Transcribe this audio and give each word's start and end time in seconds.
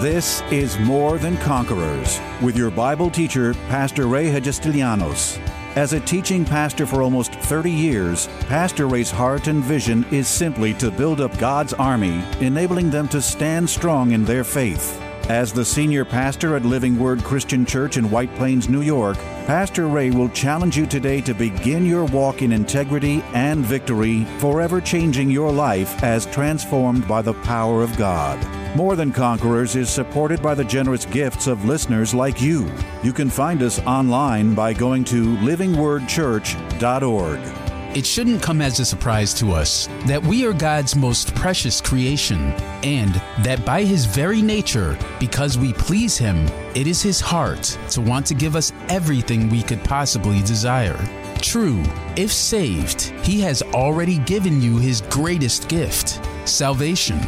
This 0.00 0.42
is 0.52 0.78
More 0.80 1.16
Than 1.16 1.38
Conquerors 1.38 2.20
with 2.42 2.54
your 2.54 2.70
Bible 2.70 3.08
teacher, 3.08 3.54
Pastor 3.70 4.06
Ray 4.06 4.26
Hagestilianos. 4.26 5.38
As 5.74 5.94
a 5.94 6.00
teaching 6.00 6.44
pastor 6.44 6.84
for 6.84 7.00
almost 7.00 7.32
30 7.32 7.70
years, 7.70 8.28
Pastor 8.40 8.88
Ray's 8.88 9.10
heart 9.10 9.46
and 9.46 9.64
vision 9.64 10.04
is 10.10 10.28
simply 10.28 10.74
to 10.74 10.90
build 10.90 11.22
up 11.22 11.38
God's 11.38 11.72
army, 11.72 12.22
enabling 12.40 12.90
them 12.90 13.08
to 13.08 13.22
stand 13.22 13.70
strong 13.70 14.12
in 14.12 14.26
their 14.26 14.44
faith. 14.44 15.00
As 15.28 15.52
the 15.52 15.64
senior 15.64 16.04
pastor 16.04 16.54
at 16.54 16.64
Living 16.64 16.96
Word 16.96 17.24
Christian 17.24 17.66
Church 17.66 17.96
in 17.96 18.12
White 18.12 18.32
Plains, 18.36 18.68
New 18.68 18.82
York, 18.82 19.16
Pastor 19.44 19.88
Ray 19.88 20.12
will 20.12 20.28
challenge 20.28 20.78
you 20.78 20.86
today 20.86 21.20
to 21.22 21.34
begin 21.34 21.84
your 21.84 22.04
walk 22.04 22.42
in 22.42 22.52
integrity 22.52 23.24
and 23.34 23.66
victory, 23.66 24.24
forever 24.38 24.80
changing 24.80 25.28
your 25.28 25.50
life 25.50 26.00
as 26.04 26.26
transformed 26.26 27.08
by 27.08 27.22
the 27.22 27.34
power 27.34 27.82
of 27.82 27.96
God. 27.96 28.38
More 28.76 28.94
Than 28.94 29.10
Conquerors 29.10 29.74
is 29.74 29.90
supported 29.90 30.40
by 30.40 30.54
the 30.54 30.62
generous 30.62 31.06
gifts 31.06 31.48
of 31.48 31.64
listeners 31.64 32.14
like 32.14 32.40
you. 32.40 32.70
You 33.02 33.12
can 33.12 33.28
find 33.28 33.62
us 33.62 33.80
online 33.80 34.54
by 34.54 34.74
going 34.74 35.02
to 35.06 35.36
livingwordchurch.org. 35.38 37.65
It 37.96 38.04
shouldn't 38.04 38.42
come 38.42 38.60
as 38.60 38.78
a 38.78 38.84
surprise 38.84 39.32
to 39.32 39.52
us 39.52 39.88
that 40.04 40.22
we 40.22 40.44
are 40.44 40.52
God's 40.52 40.94
most 40.94 41.34
precious 41.34 41.80
creation, 41.80 42.52
and 42.84 43.14
that 43.38 43.64
by 43.64 43.84
His 43.84 44.04
very 44.04 44.42
nature, 44.42 44.98
because 45.18 45.56
we 45.56 45.72
please 45.72 46.18
Him, 46.18 46.46
it 46.74 46.86
is 46.86 47.00
His 47.00 47.22
heart 47.22 47.62
to 47.92 48.02
want 48.02 48.26
to 48.26 48.34
give 48.34 48.54
us 48.54 48.74
everything 48.90 49.48
we 49.48 49.62
could 49.62 49.82
possibly 49.82 50.42
desire. 50.42 51.02
True, 51.40 51.82
if 52.18 52.30
saved, 52.30 53.00
He 53.24 53.40
has 53.40 53.62
already 53.62 54.18
given 54.18 54.60
you 54.60 54.76
His 54.76 55.00
greatest 55.00 55.70
gift 55.70 56.20
salvation. 56.46 57.18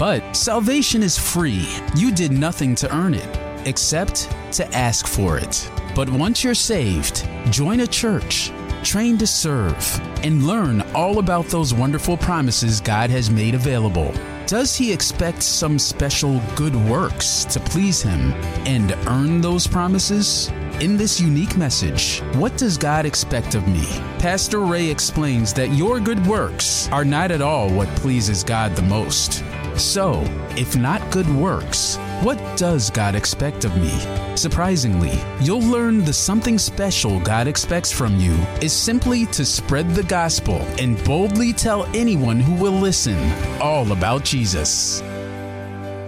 But 0.00 0.34
salvation 0.34 1.00
is 1.00 1.16
free. 1.16 1.68
You 1.94 2.10
did 2.10 2.32
nothing 2.32 2.74
to 2.74 2.92
earn 2.92 3.14
it, 3.14 3.38
except 3.68 4.28
to 4.54 4.66
ask 4.74 5.06
for 5.06 5.38
it. 5.38 5.70
But 5.94 6.10
once 6.10 6.42
you're 6.42 6.54
saved, 6.54 7.24
join 7.52 7.78
a 7.80 7.86
church 7.86 8.50
train 8.84 9.18
to 9.18 9.26
serve, 9.26 10.00
and 10.22 10.46
learn 10.46 10.82
all 10.94 11.18
about 11.18 11.46
those 11.46 11.74
wonderful 11.74 12.16
promises 12.16 12.80
God 12.80 13.10
has 13.10 13.30
made 13.30 13.54
available. 13.54 14.12
Does 14.46 14.76
He 14.76 14.92
expect 14.92 15.42
some 15.42 15.78
special 15.78 16.40
good 16.56 16.74
works 16.74 17.44
to 17.46 17.60
please 17.60 18.02
Him 18.02 18.32
and 18.66 18.92
earn 19.06 19.40
those 19.40 19.66
promises? 19.66 20.48
In 20.80 20.96
this 20.96 21.20
unique 21.20 21.56
message, 21.56 22.20
what 22.34 22.56
does 22.56 22.78
God 22.78 23.04
expect 23.04 23.54
of 23.54 23.66
me? 23.66 23.84
Pastor 24.18 24.60
Ray 24.60 24.88
explains 24.88 25.52
that 25.54 25.72
your 25.72 25.98
good 25.98 26.24
works 26.26 26.88
are 26.90 27.04
not 27.04 27.30
at 27.30 27.42
all 27.42 27.68
what 27.68 27.88
pleases 27.96 28.44
God 28.44 28.76
the 28.76 28.82
most. 28.82 29.42
So, 29.76 30.22
if 30.56 30.76
not 30.76 31.10
good 31.10 31.28
works, 31.28 31.98
what 32.22 32.36
does 32.56 32.90
God 32.90 33.14
expect 33.14 33.64
of 33.64 33.76
me? 33.76 33.92
Surprisingly, 34.36 35.20
you'll 35.40 35.62
learn 35.62 36.04
the 36.04 36.12
something 36.12 36.58
special 36.58 37.20
God 37.20 37.46
expects 37.46 37.92
from 37.92 38.16
you 38.16 38.34
is 38.60 38.72
simply 38.72 39.26
to 39.26 39.44
spread 39.44 39.90
the 39.90 40.02
gospel 40.02 40.56
and 40.80 41.02
boldly 41.04 41.52
tell 41.52 41.84
anyone 41.94 42.40
who 42.40 42.54
will 42.54 42.72
listen 42.72 43.16
all 43.60 43.92
about 43.92 44.24
Jesus. 44.24 45.00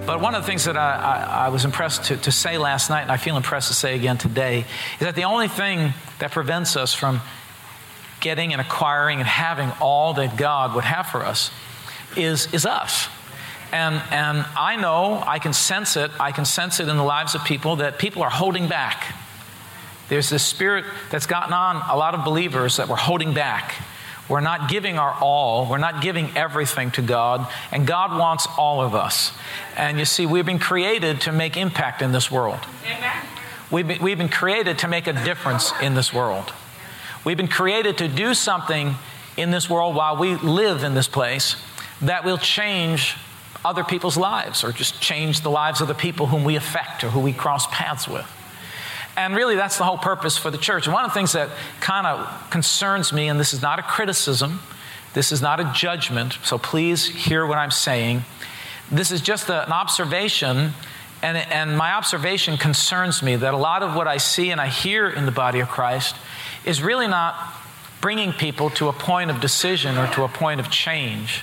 But 0.05 0.21
one 0.21 0.35
of 0.35 0.43
the 0.43 0.47
things 0.49 0.65
that 0.65 0.77
I, 0.77 0.97
I, 0.97 1.47
I 1.47 1.49
was 1.51 1.65
impressed 1.65 2.07
to, 2.07 2.17
to 2.17 2.33
say 2.33 2.59
last 2.59 2.91
night, 2.91 3.03
and 3.03 3.13
I 3.13 3.17
feel 3.17 3.37
impressed 3.37 3.69
to 3.69 3.75
say 3.75 3.95
again 3.95 4.19
today, 4.19 4.65
is 4.95 5.07
that 5.07 5.15
the 5.15 5.25
only 5.25 5.47
thing 5.47 5.95
that 6.19 6.33
prevents 6.33 6.77
us 6.77 6.93
from 6.93 7.21
getting 8.19 8.53
and 8.53 8.61
acquiring 8.61 9.21
and 9.21 9.29
having 9.29 9.71
all 9.81 10.15
that 10.15 10.37
God 10.37 10.75
would 10.75 10.85
have 10.85 11.07
for 11.07 11.25
us 11.25 11.53
is, 12.17 12.53
is 12.53 12.67
us. 12.67 13.09
And, 13.73 14.03
and 14.11 14.45
I 14.57 14.77
know, 14.77 15.23
I 15.27 15.39
can 15.39 15.53
sense 15.53 15.97
it, 15.97 16.11
I 16.19 16.33
can 16.33 16.45
sense 16.45 16.81
it 16.81 16.89
in 16.89 16.97
the 16.97 17.05
lives 17.05 17.35
of 17.35 17.45
people 17.45 17.77
that 17.77 17.99
people 17.99 18.23
are 18.23 18.31
holding 18.31 18.69
back. 18.69 19.15
There's 20.09 20.29
this 20.29 20.45
spirit 20.45 20.85
that's 21.11 21.27
gotten 21.27 21.53
on 21.53 21.77
a 21.77 21.97
lot 21.97 22.15
of 22.15 22.25
believers 22.25 22.79
that 22.79 22.89
we're 22.89 22.97
holding 22.97 23.33
back. 23.33 23.75
We're 24.29 24.41
not 24.41 24.69
giving 24.69 24.99
our 24.99 25.13
all. 25.21 25.69
We're 25.69 25.79
not 25.79 26.03
giving 26.03 26.37
everything 26.37 26.91
to 26.93 27.03
God. 27.03 27.49
And 27.73 27.87
God 27.87 28.17
wants 28.19 28.47
all 28.59 28.81
of 28.81 28.95
us. 28.95 29.33
And 29.77 29.99
you 29.99 30.05
see, 30.05 30.27
we've 30.27 30.47
been 30.47 30.59
created 30.59 31.21
to 31.23 31.33
make 31.33 31.57
impact 31.57 32.03
in 32.03 32.13
this 32.13 32.31
world. 32.31 32.61
Amen. 32.85 33.27
We've 33.71 33.87
been, 33.87 34.03
we've 34.03 34.19
been 34.19 34.29
created 34.29 34.79
to 34.81 34.89
make 34.89 35.07
a 35.07 35.13
difference 35.13 35.73
in 35.81 35.95
this 35.95 36.13
world. 36.13 36.53
We've 37.25 37.37
been 37.37 37.49
created 37.49 37.99
to 37.99 38.09
do 38.09 38.35
something 38.35 38.95
in 39.37 39.51
this 39.51 39.71
world 39.71 39.95
while 39.95 40.17
we 40.17 40.35
live 40.37 40.83
in 40.83 40.95
this 40.95 41.09
place 41.09 41.57
that 42.03 42.25
will 42.25 42.39
change 42.39 43.17
other 43.65 43.85
people's 43.85 44.17
lives 44.17 44.65
or 44.65 44.73
just 44.73 45.01
change 45.01 45.43
the 45.43 45.51
lives 45.51 45.81
of 45.81 45.89
the 45.89 45.95
people 45.95 46.27
whom 46.27 46.45
we 46.45 46.57
affect 46.57 47.05
or 47.05 47.11
who 47.11 47.21
we 47.21 47.33
cross 47.33 47.67
paths 47.67 48.09
with. 48.09 48.27
And 49.17 49.35
really, 49.35 49.57
that's 49.57 49.77
the 49.77 49.85
whole 49.85 49.99
purpose 49.99 50.39
for 50.39 50.51
the 50.51 50.59
church. 50.59 50.87
And 50.87 50.95
one 50.95 51.05
of 51.05 51.11
the 51.11 51.15
things 51.15 51.33
that 51.33 51.51
kind 51.81 52.07
of 52.07 52.51
concerns 52.51 53.13
me, 53.13 53.29
and 53.29 53.39
this 53.39 53.53
is 53.53 53.61
not 53.61 53.79
a 53.79 53.83
criticism, 53.83 54.61
this 55.13 55.33
is 55.33 55.43
not 55.43 55.61
a 55.61 55.71
judgment, 55.75 56.39
so 56.45 56.57
please 56.57 57.07
hear 57.07 57.45
what 57.45 57.59
I'm 57.59 57.73
saying. 57.73 58.25
This 58.91 59.11
is 59.11 59.21
just 59.21 59.49
a, 59.49 59.67
an 59.67 59.73
observation, 59.73 60.73
and, 61.23 61.37
and 61.37 61.77
my 61.77 61.93
observation 61.93 62.57
concerns 62.57 63.23
me 63.23 63.37
that 63.37 63.53
a 63.53 63.57
lot 63.57 63.83
of 63.83 63.95
what 63.95 64.07
I 64.07 64.17
see 64.19 64.51
and 64.51 64.61
I 64.61 64.69
hear 64.69 65.09
in 65.09 65.27
the 65.27 65.33
body 65.33 65.61
of 65.61 65.69
Christ 65.69 66.17
is 66.65 66.81
really 66.81 67.09
not 67.09 67.37
bringing 68.01 68.33
people 68.33 68.71
to 68.71 68.89
a 68.89 68.93
point 68.93 69.31
of 69.31 69.41
decision 69.41 69.99
or 69.99 70.07
to 70.15 70.23
a 70.23 70.29
point 70.29 70.61
of 70.61 70.71
change. 70.71 71.43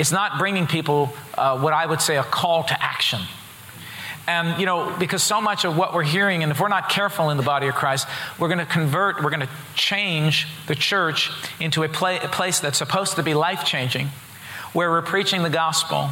It's 0.00 0.12
not 0.12 0.38
bringing 0.38 0.66
people 0.66 1.12
uh, 1.36 1.58
what 1.58 1.74
I 1.74 1.84
would 1.84 2.00
say 2.00 2.16
a 2.16 2.22
call 2.22 2.64
to 2.64 2.82
action. 2.82 3.20
And, 4.26 4.58
you 4.58 4.64
know, 4.64 4.96
because 4.98 5.22
so 5.22 5.42
much 5.42 5.66
of 5.66 5.76
what 5.76 5.92
we're 5.92 6.04
hearing, 6.04 6.42
and 6.42 6.50
if 6.50 6.58
we're 6.58 6.68
not 6.68 6.88
careful 6.88 7.28
in 7.28 7.36
the 7.36 7.42
body 7.42 7.66
of 7.66 7.74
Christ, 7.74 8.08
we're 8.38 8.48
going 8.48 8.60
to 8.60 8.64
convert, 8.64 9.22
we're 9.22 9.28
going 9.28 9.46
to 9.46 9.48
change 9.74 10.46
the 10.66 10.74
church 10.74 11.30
into 11.60 11.82
a, 11.82 11.88
play, 11.90 12.18
a 12.18 12.28
place 12.28 12.60
that's 12.60 12.78
supposed 12.78 13.16
to 13.16 13.22
be 13.22 13.34
life 13.34 13.66
changing, 13.66 14.06
where 14.72 14.88
we're 14.88 15.02
preaching 15.02 15.42
the 15.42 15.50
gospel, 15.50 16.08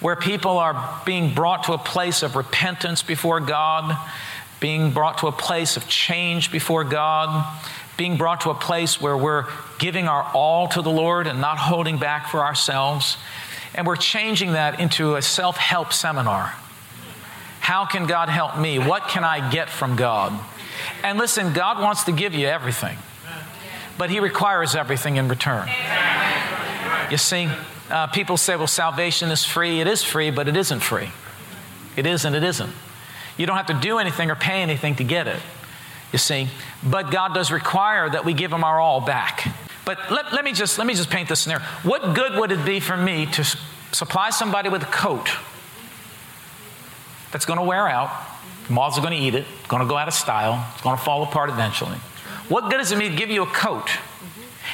where 0.00 0.16
people 0.16 0.58
are 0.58 1.00
being 1.06 1.32
brought 1.32 1.62
to 1.64 1.74
a 1.74 1.78
place 1.78 2.24
of 2.24 2.34
repentance 2.34 3.02
before 3.02 3.38
God, 3.38 3.96
being 4.58 4.90
brought 4.90 5.18
to 5.18 5.28
a 5.28 5.32
place 5.32 5.76
of 5.76 5.86
change 5.86 6.50
before 6.50 6.82
God, 6.82 7.56
being 7.98 8.16
brought 8.16 8.42
to 8.42 8.50
a 8.50 8.54
place 8.54 9.00
where 9.00 9.16
we're 9.16 9.44
giving 9.78 10.06
our 10.06 10.22
all 10.32 10.68
to 10.68 10.80
the 10.80 10.90
Lord 10.90 11.26
and 11.26 11.40
not 11.40 11.58
holding 11.58 11.98
back 11.98 12.28
for 12.28 12.44
ourselves. 12.44 13.18
And 13.74 13.86
we're 13.86 13.96
changing 13.96 14.52
that 14.52 14.80
into 14.80 15.16
a 15.16 15.22
self 15.22 15.58
help 15.58 15.92
seminar. 15.92 16.54
How 17.60 17.84
can 17.84 18.06
God 18.06 18.30
help 18.30 18.56
me? 18.56 18.78
What 18.78 19.08
can 19.08 19.24
I 19.24 19.50
get 19.50 19.68
from 19.68 19.96
God? 19.96 20.32
And 21.02 21.18
listen, 21.18 21.52
God 21.52 21.82
wants 21.82 22.04
to 22.04 22.12
give 22.12 22.34
you 22.34 22.46
everything, 22.46 22.96
but 23.98 24.10
He 24.10 24.20
requires 24.20 24.74
everything 24.76 25.16
in 25.16 25.28
return. 25.28 25.68
You 27.10 27.16
see, 27.16 27.50
uh, 27.90 28.06
people 28.06 28.36
say, 28.36 28.54
well, 28.54 28.68
salvation 28.68 29.30
is 29.30 29.44
free. 29.44 29.80
It 29.80 29.88
is 29.88 30.04
free, 30.04 30.30
but 30.30 30.46
it 30.46 30.56
isn't 30.56 30.80
free. 30.80 31.10
It 31.96 32.06
is 32.06 32.24
and 32.24 32.36
it 32.36 32.44
isn't. 32.44 32.72
You 33.36 33.46
don't 33.46 33.56
have 33.56 33.66
to 33.66 33.74
do 33.74 33.98
anything 33.98 34.30
or 34.30 34.36
pay 34.36 34.62
anything 34.62 34.94
to 34.96 35.04
get 35.04 35.26
it 35.26 35.40
you 36.12 36.18
see. 36.18 36.48
But 36.82 37.10
God 37.10 37.34
does 37.34 37.50
require 37.50 38.08
that 38.08 38.24
we 38.24 38.32
give 38.32 38.52
Him 38.52 38.64
our 38.64 38.80
all 38.80 39.00
back. 39.00 39.54
But 39.84 40.10
let, 40.10 40.32
let, 40.32 40.44
me, 40.44 40.52
just, 40.52 40.78
let 40.78 40.86
me 40.86 40.94
just 40.94 41.10
paint 41.10 41.28
this 41.28 41.40
scenario. 41.40 41.64
What 41.82 42.14
good 42.14 42.38
would 42.38 42.52
it 42.52 42.64
be 42.64 42.80
for 42.80 42.96
me 42.96 43.26
to 43.26 43.44
supply 43.92 44.30
somebody 44.30 44.68
with 44.68 44.82
a 44.82 44.86
coat 44.86 45.30
that's 47.32 47.46
going 47.46 47.58
to 47.58 47.64
wear 47.64 47.88
out? 47.88 48.10
Moths 48.68 48.98
are 48.98 49.00
going 49.00 49.14
to 49.14 49.18
eat 49.18 49.34
it, 49.34 49.46
going 49.68 49.82
to 49.82 49.88
go 49.88 49.96
out 49.96 50.08
of 50.08 50.14
style, 50.14 50.66
it's 50.74 50.82
going 50.82 50.96
to 50.96 51.02
fall 51.02 51.22
apart 51.22 51.48
eventually. 51.48 51.96
What 52.48 52.70
good 52.70 52.80
is 52.80 52.92
it 52.92 52.98
me 52.98 53.08
to 53.08 53.16
give 53.16 53.30
you 53.30 53.42
a 53.42 53.46
coat 53.46 53.88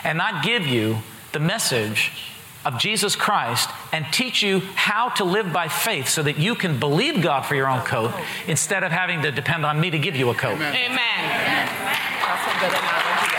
and 0.02 0.18
not 0.18 0.44
give 0.44 0.66
you 0.66 0.98
the 1.32 1.38
message 1.38 2.33
of 2.64 2.78
Jesus 2.78 3.16
Christ 3.16 3.70
and 3.92 4.06
teach 4.12 4.42
you 4.42 4.60
how 4.74 5.10
to 5.10 5.24
live 5.24 5.52
by 5.52 5.68
faith 5.68 6.08
so 6.08 6.22
that 6.22 6.38
you 6.38 6.54
can 6.54 6.78
believe 6.78 7.22
God 7.22 7.42
for 7.42 7.54
your 7.54 7.68
own 7.68 7.80
coat 7.84 8.12
instead 8.46 8.82
of 8.84 8.92
having 8.92 9.22
to 9.22 9.30
depend 9.30 9.66
on 9.66 9.80
me 9.80 9.90
to 9.90 9.98
give 9.98 10.16
you 10.16 10.30
a 10.30 10.34
coat. 10.34 10.54
Amen. 10.56 10.74
Amen. 10.74 11.94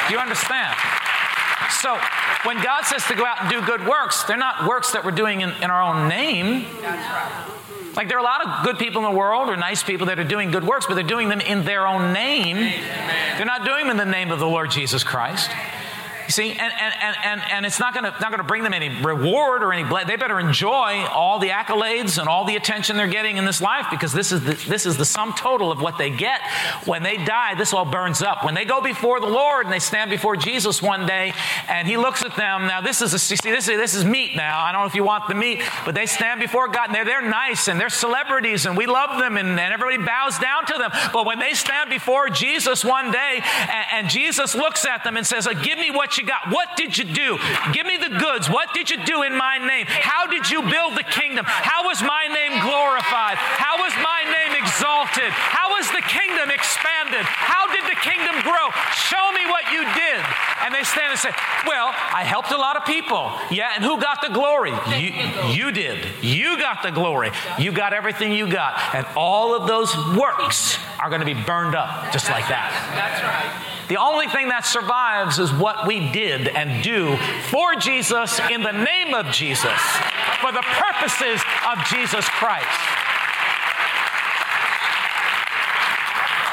Do 0.08 0.14
you 0.14 0.20
understand? 0.20 0.76
So, 1.70 2.00
when 2.44 2.62
God 2.62 2.84
says 2.84 3.04
to 3.08 3.16
go 3.16 3.26
out 3.26 3.42
and 3.42 3.50
do 3.50 3.62
good 3.66 3.88
works, 3.88 4.24
they're 4.24 4.38
not 4.38 4.68
works 4.68 4.92
that 4.92 5.04
we're 5.04 5.12
doing 5.12 5.42
in, 5.42 5.50
in 5.62 5.72
our 5.72 5.82
own 5.82 6.08
name. 6.08 6.66
Like, 7.96 8.08
there 8.08 8.18
are 8.18 8.22
a 8.22 8.24
lot 8.24 8.46
of 8.46 8.66
good 8.66 8.78
people 8.78 9.04
in 9.06 9.12
the 9.12 9.18
world 9.18 9.50
or 9.50 9.58
nice 9.58 9.82
people 9.82 10.08
that 10.08 10.20
are 10.20 10.24
doing 10.24 10.52
good 10.52 10.66
works, 10.66 10.86
but 10.86 10.96
they're 10.96 11.04
doing 11.04 11.30
them 11.30 11.42
in 11.42 11.66
their 11.66 11.88
own 11.88 12.14
name. 12.14 12.58
They're 12.58 13.46
not 13.46 13.66
doing 13.66 13.88
them 13.88 13.92
in 13.92 13.98
the 13.98 14.06
name 14.06 14.32
of 14.32 14.40
the 14.40 14.48
Lord 14.48 14.70
Jesus 14.70 15.04
Christ. 15.04 15.50
You 16.26 16.32
see, 16.32 16.52
and, 16.52 16.62
and, 16.62 17.16
and, 17.24 17.42
and 17.52 17.66
it's 17.66 17.80
not 17.80 17.94
going 17.94 18.04
not 18.04 18.36
to 18.36 18.44
bring 18.44 18.64
them 18.64 18.74
any 18.74 19.02
reward 19.02 19.64
or 19.64 19.74
any. 19.74 19.84
They 20.06 20.16
better 20.16 20.40
enjoy 20.40 21.06
all 21.12 21.40
the 21.40 21.50
accolades 21.50 22.18
and 22.18 22.28
all 22.28 22.46
the 22.46 22.56
attention 22.56 22.98
they're 22.98 23.08
getting 23.08 23.38
in 23.38 23.46
this 23.46 23.62
life 23.62 23.88
because 23.90 24.14
this 24.14 24.32
is 24.32 24.44
the, 24.44 24.54
this 24.70 24.86
is 24.86 24.98
the 24.98 25.06
sum 25.06 25.34
total 25.34 25.72
of 25.72 25.82
what 25.82 25.98
they 25.98 26.10
get. 26.10 26.42
When 26.86 27.04
they 27.04 27.18
die, 27.18 27.56
this 27.56 27.74
all 27.74 27.86
burns 27.86 28.22
up. 28.22 28.44
When 28.44 28.54
they 28.54 28.66
go 28.66 28.82
before 28.82 29.20
the 29.20 29.28
Lord 29.28 29.66
and 29.66 29.74
they 29.74 29.80
stand 29.80 30.10
before 30.10 30.36
Jesus 30.36 30.82
one 30.82 31.06
day, 31.06 31.34
and 31.68 31.88
He 31.88 31.98
looks 31.98 32.24
at 32.24 32.36
them. 32.36 32.68
Now, 32.68 32.82
this 32.82 33.02
is 33.02 33.14
a, 33.14 33.20
see, 33.20 33.36
this 33.44 33.68
is, 33.68 33.78
this 33.78 33.96
is 33.96 34.06
meat. 34.06 34.36
Now, 34.36 34.64
I 34.64 34.72
don't 34.72 34.82
know 34.82 34.88
if 34.88 34.96
you 34.96 35.04
want 35.04 35.28
the 35.28 35.36
meat, 35.36 35.62
but 35.86 35.96
they 35.96 36.06
stand 36.06 36.40
before 36.40 36.68
God 36.68 36.88
and 36.88 36.96
they're 36.96 37.06
they're 37.06 37.30
nice 37.30 37.68
and 37.68 37.80
they're 37.80 37.90
celebrities 37.90 38.66
and 38.66 38.76
we 38.76 38.86
love 38.86 39.20
them 39.20 39.38
and, 39.38 39.60
and 39.60 39.74
everybody 39.74 39.98
bows 40.04 40.38
down 40.40 40.66
to 40.66 40.74
them. 40.78 40.92
But 41.14 41.26
when 41.26 41.40
they 41.40 41.54
stand 41.54 41.90
before 41.90 42.30
Jesus 42.30 42.84
one 42.84 43.12
day 43.12 43.42
and, 43.44 43.86
and 43.94 44.10
Jesus 44.10 44.56
looks 44.56 44.86
at 44.86 45.04
them 45.04 45.18
and 45.18 45.26
says, 45.26 45.48
"Give 45.64 45.78
me 45.78 45.92
what 45.92 46.15
you 46.18 46.26
got. 46.26 46.50
What 46.50 46.76
did 46.76 46.98
you 46.98 47.06
do? 47.06 47.38
Give 47.74 47.86
me 47.86 47.98
the 47.98 48.10
goods. 48.10 48.50
What 48.50 48.74
did 48.74 48.90
you 48.90 49.04
do 49.06 49.24
in 49.24 49.38
my 49.38 49.58
name? 49.58 49.86
How 49.88 50.28
did 50.28 50.50
you 50.50 50.62
build 50.62 50.96
the 50.96 51.04
kingdom? 51.04 51.46
How 51.46 51.86
was 51.86 52.02
my 52.02 52.28
name 52.28 52.62
glorified? 52.62 53.38
How 53.38 53.78
was 53.80 53.94
my 54.02 54.24
name 54.24 54.58
exalted? 54.62 55.32
How 55.32 55.72
was 55.76 55.90
the 55.92 56.04
kingdom 56.06 56.52
expanded? 56.52 57.24
How 57.26 57.68
did 57.72 57.84
the 57.86 58.00
kingdom 58.00 58.42
grow? 58.42 58.68
Show 58.94 59.32
me 59.32 59.46
what 59.48 59.72
you 59.72 59.84
did. 59.94 60.22
And 60.66 60.74
they 60.74 60.84
stand 60.84 61.12
and 61.12 61.20
say, 61.20 61.32
Well, 61.68 61.92
I 61.94 62.24
helped 62.24 62.52
a 62.52 62.58
lot 62.58 62.76
of 62.76 62.86
people. 62.86 63.32
Yeah, 63.52 63.72
and 63.76 63.84
who 63.84 64.00
got 64.00 64.22
the 64.22 64.30
glory? 64.30 64.74
You, 64.98 65.12
you 65.52 65.72
did. 65.72 66.24
You 66.24 66.58
got 66.58 66.84
the 66.84 66.92
glory. 66.92 67.32
You 67.60 67.72
got 67.72 67.94
everything 67.94 68.32
you 68.32 68.48
got. 68.48 68.80
And 68.96 69.06
all 69.16 69.56
of 69.56 69.68
those 69.68 69.96
works 70.18 70.78
are 71.00 71.10
going 71.10 71.22
to 71.22 71.26
be 71.26 71.36
burned 71.36 71.76
up 71.76 72.12
just 72.12 72.30
like 72.30 72.48
that. 72.48 72.72
That's 72.96 73.22
right. 73.22 73.75
The 73.88 73.98
only 73.98 74.28
thing 74.28 74.50
that 74.50 74.66
survives 74.66 75.38
is 75.38 75.54
what 75.54 75.86
we 75.86 76.12
did 76.12 76.48
and 76.48 76.84
do 76.84 77.18
for 77.50 77.76
Jesus 77.76 78.40
in 78.50 78.64
the 78.64 78.72
name 78.72 79.14
of 79.14 79.28
Jesus, 79.28 79.80
for 80.42 80.52
the 80.52 80.64
purposes 80.64 81.42
of 81.70 81.78
Jesus 81.86 82.28
Christ. 82.30 82.66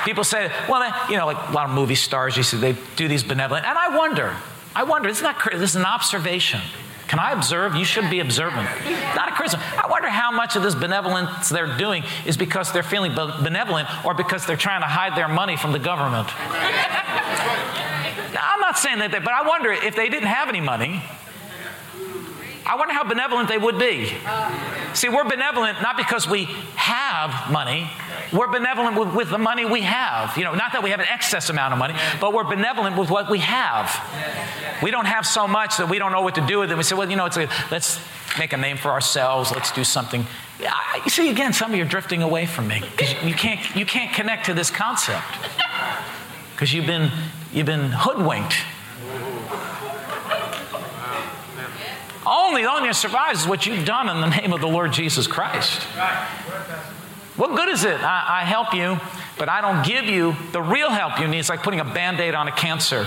People 0.05 0.25
say, 0.25 0.51
well, 0.69 0.83
eh, 0.83 0.93
you 1.09 1.17
know, 1.17 1.27
like 1.27 1.49
a 1.49 1.53
lot 1.53 1.69
of 1.69 1.75
movie 1.75 1.95
stars, 1.95 2.37
you 2.37 2.43
see, 2.43 2.57
they 2.57 2.77
do 2.97 3.09
these 3.09 3.23
benevolent. 3.23 3.65
And 3.65 3.79
I 3.79 3.97
wonder, 3.97 4.35
I 4.75 4.83
wonder, 4.83 5.09
isn't 5.09 5.23
that, 5.23 5.39
crazy? 5.39 5.59
this 5.59 5.71
is 5.71 5.77
an 5.77 5.87
observation. 5.87 6.61
Can 7.13 7.19
I 7.19 7.33
observe? 7.33 7.77
You 7.77 7.85
should 7.85 8.09
be 8.09 8.21
observant. 8.21 8.67
Not 9.15 9.29
a 9.29 9.33
criticism. 9.33 9.61
I 9.77 9.87
wonder 9.91 10.09
how 10.09 10.31
much 10.31 10.57
of 10.57 10.63
this 10.63 10.75
benevolence 10.75 11.51
they're 11.51 11.77
doing 11.77 12.05
is 12.25 12.39
because 12.39 12.73
they're 12.73 12.83
feeling 12.83 13.15
benevolent 13.15 13.87
or 14.03 14.15
because 14.15 14.47
they're 14.47 14.57
trying 14.57 14.81
to 14.81 14.87
hide 14.87 15.15
their 15.15 15.29
money 15.29 15.59
from 15.59 15.73
the 15.73 15.79
government. 15.79 16.29
now, 18.33 18.49
I'm 18.55 18.61
not 18.61 18.79
saying 18.79 19.01
that, 19.01 19.11
they, 19.13 19.19
but 19.19 19.35
I 19.35 19.47
wonder 19.47 19.71
if 19.71 19.95
they 19.95 20.09
didn't 20.09 20.29
have 20.29 20.49
any 20.49 20.63
money, 20.63 21.03
I 22.65 22.77
wonder 22.77 22.95
how 22.95 23.05
benevolent 23.05 23.47
they 23.47 23.59
would 23.59 23.79
be. 23.79 24.11
See, 24.95 25.09
we're 25.09 25.25
benevolent 25.25 25.81
not 25.83 25.97
because 25.97 26.29
we 26.29 26.45
have 26.77 27.51
money, 27.51 27.91
we're 28.33 28.49
benevolent 28.49 28.99
with, 28.99 29.15
with, 29.15 29.31
the 29.31 29.39
money 29.39 29.65
we 29.65 29.83
have. 29.83 30.37
You 30.37 30.45
know, 30.45 30.55
not 30.55 30.73
that 30.73 30.83
we 30.83 30.91
have 30.91 31.01
an 31.01 31.07
excess 31.09 31.51
amount 31.51 31.73
of 31.73 31.79
money, 31.79 31.95
but 32.21 32.33
we're 32.33 32.45
benevolent 32.45 32.97
with 32.97 33.11
what 33.11 33.31
we 33.31 33.39
have. 33.39 33.91
We 34.83 34.91
don't 34.91 35.07
have 35.07 35.27
so 35.27 35.47
much 35.47 35.77
that 35.79 35.89
we 35.89 35.99
don't 35.99 36.13
know 36.13 36.23
what 36.23 36.35
to 36.37 36.47
do 36.47 36.59
with 36.59 36.71
it. 36.71 36.77
We 36.77 36.83
say, 36.83 36.95
well, 36.95 37.11
you 37.11 37.17
know, 37.17 37.27
a, 37.27 37.49
let's 37.71 38.01
make 38.39 38.53
a 38.53 38.57
name 38.57 38.77
for 38.77 38.91
ourselves. 38.91 39.53
Let's 39.53 39.73
do 39.73 39.85
something. 39.85 40.27
You 41.05 41.11
see, 41.11 41.31
again, 41.31 41.53
some 41.53 41.73
of 41.73 41.77
you 41.77 41.85
are 41.85 41.89
drifting 41.89 42.23
away 42.23 42.47
from 42.47 42.69
me 42.69 42.81
because 42.81 43.13
you 43.23 43.35
can't, 43.35 43.61
you 43.77 43.87
can't 43.87 44.15
connect 44.15 44.47
to 44.47 44.55
this 44.55 44.71
concept 44.71 45.25
because 46.53 46.73
you've 46.73 46.87
been, 46.87 47.11
you've 47.53 47.67
been 47.67 47.91
hoodwinked. 47.93 48.55
Only, 52.27 52.65
only 52.65 52.93
survives 52.93 53.43
is 53.43 53.49
what 53.49 53.67
you've 53.67 53.85
done 53.85 54.09
in 54.09 54.21
the 54.21 54.29
name 54.29 54.53
of 54.53 54.61
the 54.61 54.69
Lord 54.69 54.93
Jesus 54.93 55.27
Christ. 55.27 55.87
What 57.43 57.57
good 57.57 57.71
is 57.71 57.83
it? 57.83 57.99
I, 57.99 58.43
I, 58.43 58.45
help 58.45 58.73
you, 58.73 59.01
but 59.37 59.49
I 59.49 59.61
don't 59.61 59.85
give 59.85 60.05
you 60.05 60.37
the 60.53 60.63
real 60.63 60.91
help 60.91 61.19
you 61.19 61.27
need. 61.27 61.41
It's 61.41 61.49
like 61.49 61.65
putting 61.65 61.81
a 61.81 61.85
band 61.85 62.21
aid 62.21 62.37
on 62.37 62.47
a 62.47 62.53
cancer. 62.53 63.03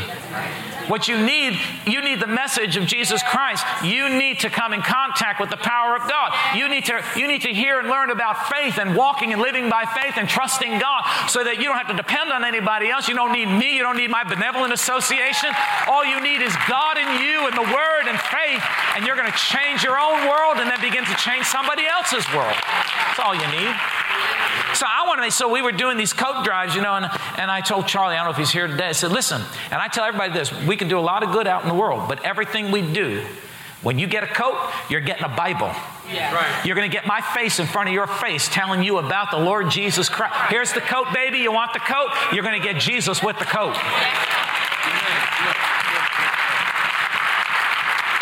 What 0.92 1.08
you 1.08 1.16
need, 1.16 1.58
you 1.88 2.02
need 2.02 2.20
the 2.20 2.28
message 2.28 2.76
of 2.76 2.84
Jesus 2.84 3.24
Christ. 3.24 3.64
You 3.82 4.10
need 4.10 4.42
to 4.42 4.50
come 4.50 4.74
in 4.74 4.82
contact 4.82 5.40
with 5.40 5.52
the 5.52 5.58
power 5.64 5.96
of 5.96 6.10
God. 6.10 6.36
You 6.54 6.68
need 6.68 6.84
to, 6.84 7.02
you 7.16 7.28
need 7.28 7.44
to 7.44 7.54
hear 7.54 7.80
and 7.80 7.88
learn 7.88 8.12
about 8.12 8.50
faith 8.52 8.78
and 8.78 8.94
walking 8.94 9.32
and 9.32 9.42
living 9.42 9.70
by 9.70 9.86
faith 9.86 10.16
and 10.18 10.28
trusting 10.28 10.80
God 10.80 11.08
so 11.30 11.42
that 11.42 11.56
you 11.56 11.72
don't 11.72 11.78
have 11.78 11.88
to 11.88 11.96
depend 11.96 12.34
on 12.34 12.44
anybody 12.44 12.90
else. 12.90 13.08
You 13.08 13.16
don't 13.16 13.32
need 13.32 13.48
me. 13.48 13.78
You 13.78 13.84
don't 13.84 13.96
need 13.96 14.12
my 14.12 14.26
benevolent 14.26 14.74
association. 14.74 15.56
All 15.88 16.04
you 16.04 16.20
need 16.20 16.44
is 16.44 16.52
God 16.68 17.00
in 17.00 17.08
you 17.24 17.48
and 17.48 17.56
the 17.56 17.72
Word 17.72 18.12
and 18.12 18.20
faith, 18.20 18.60
and 19.00 19.08
you're 19.08 19.16
going 19.16 19.32
to 19.32 19.40
change 19.40 19.82
your 19.82 19.96
own 19.96 20.28
world 20.28 20.60
and 20.60 20.68
then 20.68 20.82
begin 20.82 21.06
to 21.06 21.16
change 21.16 21.46
somebody 21.48 21.88
else's 21.88 22.28
world. 22.36 22.60
That's 23.16 23.24
all 23.24 23.32
you 23.32 23.48
need. 23.48 23.72
So 24.74 24.86
I 24.88 25.06
want 25.08 25.20
to 25.20 25.22
make, 25.22 25.32
so 25.32 25.52
we 25.52 25.62
were 25.62 25.72
doing 25.72 25.98
these 25.98 26.14
coat 26.14 26.44
drives, 26.44 26.76
you 26.76 26.82
know, 26.82 26.96
and, 26.96 27.06
and 27.38 27.50
I 27.50 27.62
told 27.62 27.88
Charlie, 27.88 28.16
I 28.16 28.18
don't 28.18 28.26
know 28.26 28.32
if 28.32 28.38
he's 28.38 28.52
here 28.52 28.68
today, 28.68 28.90
I 28.90 28.92
said, 28.92 29.12
listen, 29.12 29.42
and 29.72 29.82
I 29.82 29.88
tell 29.88 30.04
everybody 30.04 30.34
this, 30.34 30.52
we 30.66 30.76
can 30.76 30.88
do 30.88 31.00
a 31.00 31.02
lot 31.02 31.24
of 31.24 31.32
good 31.32 31.48
out 31.48 31.64
in 31.64 31.70
the 31.70 31.76
world, 31.76 32.10
but 32.10 32.24
everything 32.26 32.72
we 32.72 32.82
do, 32.82 33.24
when 33.82 34.00
you 34.00 34.08
get 34.08 34.24
a 34.24 34.28
coat, 34.28 34.58
you're 34.90 35.02
getting 35.02 35.24
a 35.24 35.36
Bible. 35.36 35.72
Yeah. 36.12 36.34
Right. 36.34 36.66
You're 36.66 36.76
going 36.76 36.90
to 36.90 36.96
get 36.96 37.06
my 37.06 37.22
face 37.22 37.60
in 37.60 37.68
front 37.68 37.88
of 37.88 37.94
your 37.94 38.08
face 38.08 38.48
telling 38.50 38.84
you 38.84 38.98
about 38.98 39.32
the 39.32 39.38
Lord 39.38 39.70
Jesus 39.70 40.10
Christ. 40.10 40.34
Here's 40.50 40.74
the 40.74 40.82
coat, 40.82 41.08
baby. 41.14 41.40
You 41.40 41.52
want 41.52 41.74
the 41.74 41.80
coat? 41.80 42.10
You're 42.34 42.44
going 42.44 42.60
to 42.60 42.66
get 42.66 42.82
Jesus 42.82 43.24
with 43.24 43.38
the 43.40 43.46
coat. 43.46 43.76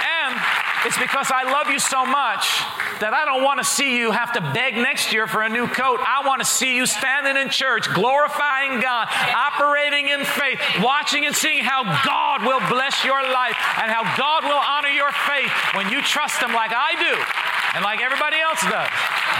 And 0.03 0.39
it's 0.85 0.97
because 0.97 1.31
I 1.31 1.44
love 1.44 1.69
you 1.69 1.80
so 1.80 2.06
much 2.06 2.63
that 3.00 3.13
I 3.13 3.25
don't 3.25 3.44
want 3.44 3.60
to 3.60 3.66
see 3.66 3.98
you 3.98 4.12
have 4.12 4.34
to 4.34 4.42
beg 4.54 4.75
next 4.75 5.13
year 5.13 5.28
for 5.28 5.42
a 5.42 5.50
new 5.50 5.68
coat. 5.68 6.00
I 6.01 6.25
want 6.25 6.42
to 6.42 6.45
see 6.45 6.75
you 6.75 6.86
standing 6.86 7.38
in 7.38 7.50
church, 7.50 7.92
glorifying 7.94 8.81
God, 8.81 9.07
operating 9.10 10.10
in 10.10 10.25
faith, 10.25 10.60
watching 10.81 11.25
and 11.25 11.36
seeing 11.36 11.63
how 11.63 11.84
God 11.84 12.45
will 12.45 12.62
bless 12.69 13.04
your 13.04 13.22
life 13.22 13.57
and 13.81 13.92
how 13.92 14.04
God 14.18 14.44
will 14.44 14.62
honor 14.62 14.90
your 14.90 15.12
faith 15.28 15.51
when 15.75 15.90
you 15.90 16.01
trust 16.01 16.42
Him 16.42 16.54
like 16.54 16.72
I 16.74 16.95
do 17.00 17.52
and 17.73 17.83
like 17.83 18.01
everybody 18.01 18.37
else 18.39 18.61
does. 18.61 18.89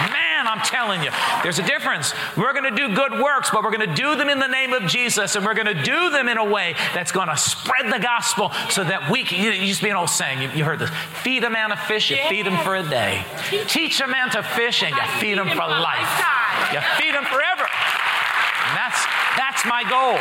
Man, 0.10 0.48
I'm 0.48 0.60
telling 0.62 1.04
you, 1.04 1.12
there's 1.44 1.60
a 1.60 1.64
difference. 1.64 2.14
We're 2.36 2.54
going 2.54 2.64
to 2.64 2.76
do 2.76 2.96
good 2.96 3.14
works, 3.14 3.50
but 3.52 3.64
we're 3.64 3.76
going 3.76 3.88
to 3.88 3.96
do 3.96 4.16
them 4.16 4.28
in 4.28 4.40
the 4.40 4.48
name 4.48 4.74
of 4.74 4.88
Jesus, 4.88 5.36
and 5.36 5.46
we're 5.46 5.54
going 5.54 5.68
to 5.68 5.84
do 5.84 6.10
them 6.10 6.28
in 6.28 6.38
a 6.38 6.46
way 6.46 6.74
that's 6.96 7.12
going 7.12 7.28
to 7.28 7.38
spread 7.38 7.94
the 7.94 8.00
gospel 8.00 8.52
so 8.70 8.84
that 8.84 9.12
we 9.12 9.24
can. 9.24 9.44
You, 9.44 9.52
used 9.52 9.80
to 9.80 9.86
be 9.86 9.92
an 9.92 9.98
old 9.98 10.10
saying, 10.10 10.42
you, 10.42 10.50
you 10.50 10.64
heard 10.66 10.80
this 10.80 10.90
feed 11.22 11.44
a 11.44 11.50
man 11.50 11.72
a 11.72 11.78
fish, 11.78 12.10
you 12.10 12.18
feed 12.28 12.48
him 12.48 12.58
for 12.64 12.76
a 12.76 12.84
day. 12.84 13.24
Teach 13.68 14.02
a 14.02 14.08
man 14.08 14.32
to 14.32 14.42
fish, 14.42 14.82
and 14.82 14.96
you 14.96 15.02
feed 15.20 15.38
him 15.38 15.50
for 15.50 15.68
life. 15.68 16.26
You 16.74 16.82
feed 16.98 17.14
him 17.14 17.26
forever. 17.26 17.68
And 17.70 18.78
that's, 18.78 19.06
that's 19.38 19.66
my 19.66 19.84
goal. 19.84 20.18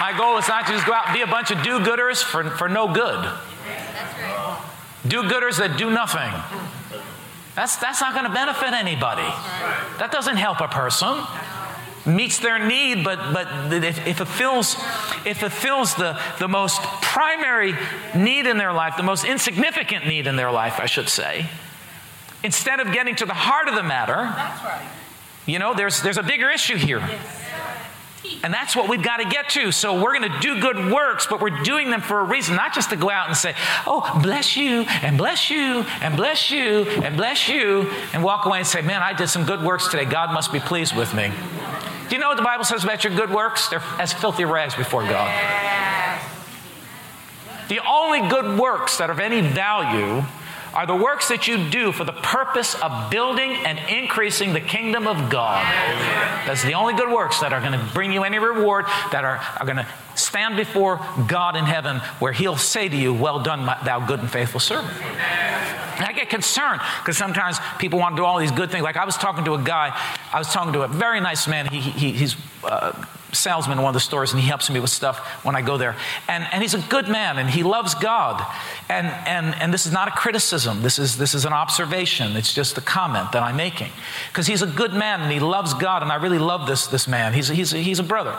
My 0.00 0.16
goal 0.16 0.38
is 0.38 0.48
not 0.48 0.66
to 0.66 0.72
just 0.72 0.86
go 0.86 0.94
out 0.94 1.06
and 1.06 1.14
be 1.14 1.20
a 1.20 1.26
bunch 1.26 1.50
of 1.50 1.62
do 1.62 1.78
gooders 1.78 2.24
for, 2.24 2.42
for 2.50 2.68
no 2.68 2.92
good. 2.92 3.22
Do 5.06 5.22
gooders 5.22 5.58
that 5.58 5.76
do 5.78 5.90
nothing. 5.90 6.32
That's, 7.54 7.76
that's 7.76 8.00
not 8.00 8.14
going 8.14 8.26
to 8.26 8.32
benefit 8.32 8.72
anybody. 8.72 9.28
That 9.98 10.10
doesn't 10.12 10.36
help 10.36 10.60
a 10.60 10.68
person. 10.68 11.18
Meets 12.06 12.38
their 12.38 12.58
need, 12.64 13.04
but, 13.04 13.18
but 13.34 13.72
it 13.72 13.92
fills, 14.26 14.76
if 15.26 15.42
it 15.42 15.52
fills 15.52 15.94
the, 15.96 16.18
the 16.38 16.48
most 16.48 16.80
primary 17.02 17.74
need 18.14 18.46
in 18.46 18.56
their 18.56 18.72
life, 18.72 18.96
the 18.96 19.02
most 19.02 19.24
insignificant 19.24 20.06
need 20.06 20.26
in 20.26 20.36
their 20.36 20.50
life, 20.50 20.80
I 20.80 20.86
should 20.86 21.10
say, 21.10 21.46
instead 22.42 22.80
of 22.80 22.92
getting 22.92 23.16
to 23.16 23.26
the 23.26 23.34
heart 23.34 23.68
of 23.68 23.74
the 23.74 23.82
matter, 23.82 24.32
you 25.44 25.58
know, 25.58 25.74
there's, 25.74 26.00
there's 26.00 26.16
a 26.16 26.22
bigger 26.22 26.48
issue 26.48 26.76
here. 26.76 27.06
And 28.42 28.52
that's 28.52 28.76
what 28.76 28.88
we've 28.88 29.02
got 29.02 29.18
to 29.18 29.24
get 29.24 29.48
to. 29.50 29.72
So 29.72 30.02
we're 30.02 30.18
going 30.18 30.30
to 30.30 30.38
do 30.40 30.60
good 30.60 30.92
works, 30.92 31.26
but 31.26 31.40
we're 31.40 31.62
doing 31.62 31.90
them 31.90 32.00
for 32.00 32.20
a 32.20 32.24
reason, 32.24 32.54
not 32.54 32.74
just 32.74 32.90
to 32.90 32.96
go 32.96 33.10
out 33.10 33.28
and 33.28 33.36
say, 33.36 33.54
oh, 33.86 34.20
bless 34.22 34.56
you, 34.56 34.82
and 35.02 35.16
bless 35.16 35.50
you, 35.50 35.84
and 36.02 36.16
bless 36.16 36.50
you, 36.50 36.84
and 37.02 37.16
bless 37.16 37.48
you, 37.48 37.90
and 38.12 38.22
walk 38.22 38.46
away 38.46 38.58
and 38.58 38.66
say, 38.66 38.82
man, 38.82 39.02
I 39.02 39.14
did 39.14 39.28
some 39.28 39.44
good 39.44 39.62
works 39.62 39.88
today. 39.88 40.04
God 40.04 40.32
must 40.32 40.52
be 40.52 40.60
pleased 40.60 40.94
with 40.94 41.14
me. 41.14 41.32
Do 42.08 42.16
you 42.16 42.20
know 42.20 42.28
what 42.28 42.36
the 42.36 42.42
Bible 42.42 42.64
says 42.64 42.84
about 42.84 43.04
your 43.04 43.14
good 43.14 43.30
works? 43.30 43.68
They're 43.68 43.82
as 43.98 44.12
filthy 44.12 44.44
rags 44.44 44.74
before 44.74 45.02
God. 45.02 45.30
The 47.68 47.80
only 47.86 48.28
good 48.28 48.58
works 48.58 48.98
that 48.98 49.10
are 49.10 49.12
of 49.12 49.20
any 49.20 49.40
value 49.40 50.24
are 50.74 50.86
the 50.86 50.94
works 50.94 51.28
that 51.28 51.48
you 51.48 51.68
do 51.70 51.92
for 51.92 52.04
the 52.04 52.12
purpose 52.12 52.74
of 52.80 53.10
building 53.10 53.52
and 53.64 53.78
increasing 53.90 54.52
the 54.52 54.60
kingdom 54.60 55.06
of 55.06 55.30
God. 55.30 55.64
That's 56.46 56.62
the 56.62 56.74
only 56.74 56.94
good 56.94 57.12
works 57.12 57.40
that 57.40 57.52
are 57.52 57.60
going 57.60 57.72
to 57.72 57.84
bring 57.92 58.12
you 58.12 58.24
any 58.24 58.38
reward, 58.38 58.86
that 59.12 59.24
are, 59.24 59.40
are 59.58 59.64
going 59.64 59.78
to 59.78 59.86
stand 60.14 60.56
before 60.56 61.04
God 61.26 61.56
in 61.56 61.64
heaven, 61.64 61.98
where 62.18 62.32
He'll 62.32 62.56
say 62.56 62.88
to 62.88 62.96
you, 62.96 63.12
Well 63.12 63.40
done, 63.42 63.64
my, 63.64 63.82
thou 63.84 64.04
good 64.06 64.20
and 64.20 64.30
faithful 64.30 64.60
servant. 64.60 64.92
And 66.00 66.08
I 66.08 66.12
get 66.14 66.30
concerned 66.30 66.80
because 67.00 67.18
sometimes 67.18 67.58
people 67.78 67.98
want 67.98 68.16
to 68.16 68.22
do 68.22 68.24
all 68.24 68.38
these 68.38 68.52
good 68.52 68.70
things. 68.70 68.82
Like 68.82 68.96
I 68.96 69.04
was 69.04 69.16
talking 69.16 69.44
to 69.44 69.54
a 69.54 69.62
guy, 69.62 69.94
I 70.32 70.38
was 70.38 70.48
talking 70.52 70.72
to 70.72 70.82
a 70.82 70.88
very 70.88 71.20
nice 71.20 71.46
man. 71.46 71.66
He, 71.66 71.80
he, 71.80 72.12
he's 72.12 72.36
uh, 72.64 72.92
salesman 73.32 73.78
in 73.78 73.84
one 73.84 73.90
of 73.90 73.94
the 73.94 74.00
stores, 74.00 74.32
and 74.32 74.40
he 74.40 74.48
helps 74.48 74.70
me 74.70 74.80
with 74.80 74.90
stuff 74.90 75.18
when 75.44 75.56
I 75.56 75.62
go 75.62 75.76
there. 75.76 75.96
And, 76.28 76.46
and 76.52 76.62
he's 76.62 76.74
a 76.74 76.80
good 76.88 77.08
man, 77.08 77.38
and 77.38 77.48
he 77.48 77.62
loves 77.62 77.94
God. 77.94 78.44
And, 78.88 79.06
and, 79.06 79.54
and 79.54 79.72
this 79.72 79.86
is 79.86 79.92
not 79.92 80.08
a 80.08 80.10
criticism, 80.10 80.82
this 80.82 80.98
is, 80.98 81.16
this 81.16 81.34
is 81.34 81.44
an 81.44 81.52
observation. 81.52 82.36
It's 82.36 82.54
just 82.54 82.78
a 82.78 82.80
comment 82.80 83.32
that 83.32 83.42
I'm 83.42 83.56
making. 83.56 83.90
Because 84.28 84.46
he's 84.46 84.62
a 84.62 84.66
good 84.66 84.92
man, 84.92 85.20
and 85.20 85.32
he 85.32 85.40
loves 85.40 85.74
God, 85.74 86.02
and 86.02 86.10
I 86.10 86.16
really 86.16 86.38
love 86.38 86.66
this, 86.66 86.86
this 86.86 87.06
man. 87.08 87.32
He's, 87.32 87.48
he's, 87.48 87.70
he's 87.70 87.98
a 87.98 88.04
brother. 88.04 88.36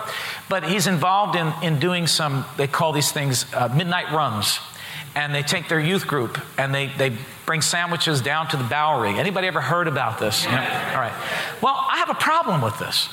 But 0.49 0.63
he's 0.63 0.87
involved 0.87 1.35
in, 1.35 1.53
in 1.63 1.79
doing 1.79 2.07
some, 2.07 2.45
they 2.57 2.67
call 2.67 2.91
these 2.91 3.11
things 3.11 3.45
uh, 3.53 3.69
midnight 3.75 4.11
runs. 4.11 4.59
And 5.13 5.35
they 5.35 5.43
take 5.43 5.67
their 5.67 5.79
youth 5.79 6.07
group 6.07 6.39
and 6.57 6.73
they, 6.73 6.87
they 6.87 7.11
bring 7.45 7.61
sandwiches 7.61 8.21
down 8.21 8.47
to 8.47 8.55
the 8.55 8.63
Bowery. 8.63 9.19
Anybody 9.19 9.47
ever 9.47 9.59
heard 9.59 9.89
about 9.89 10.19
this? 10.19 10.45
You 10.45 10.51
know? 10.51 10.57
All 10.57 11.01
right. 11.01 11.11
Well, 11.61 11.75
I 11.75 11.97
have 11.97 12.09
a 12.09 12.13
problem 12.13 12.61
with 12.61 12.79
this. 12.79 13.09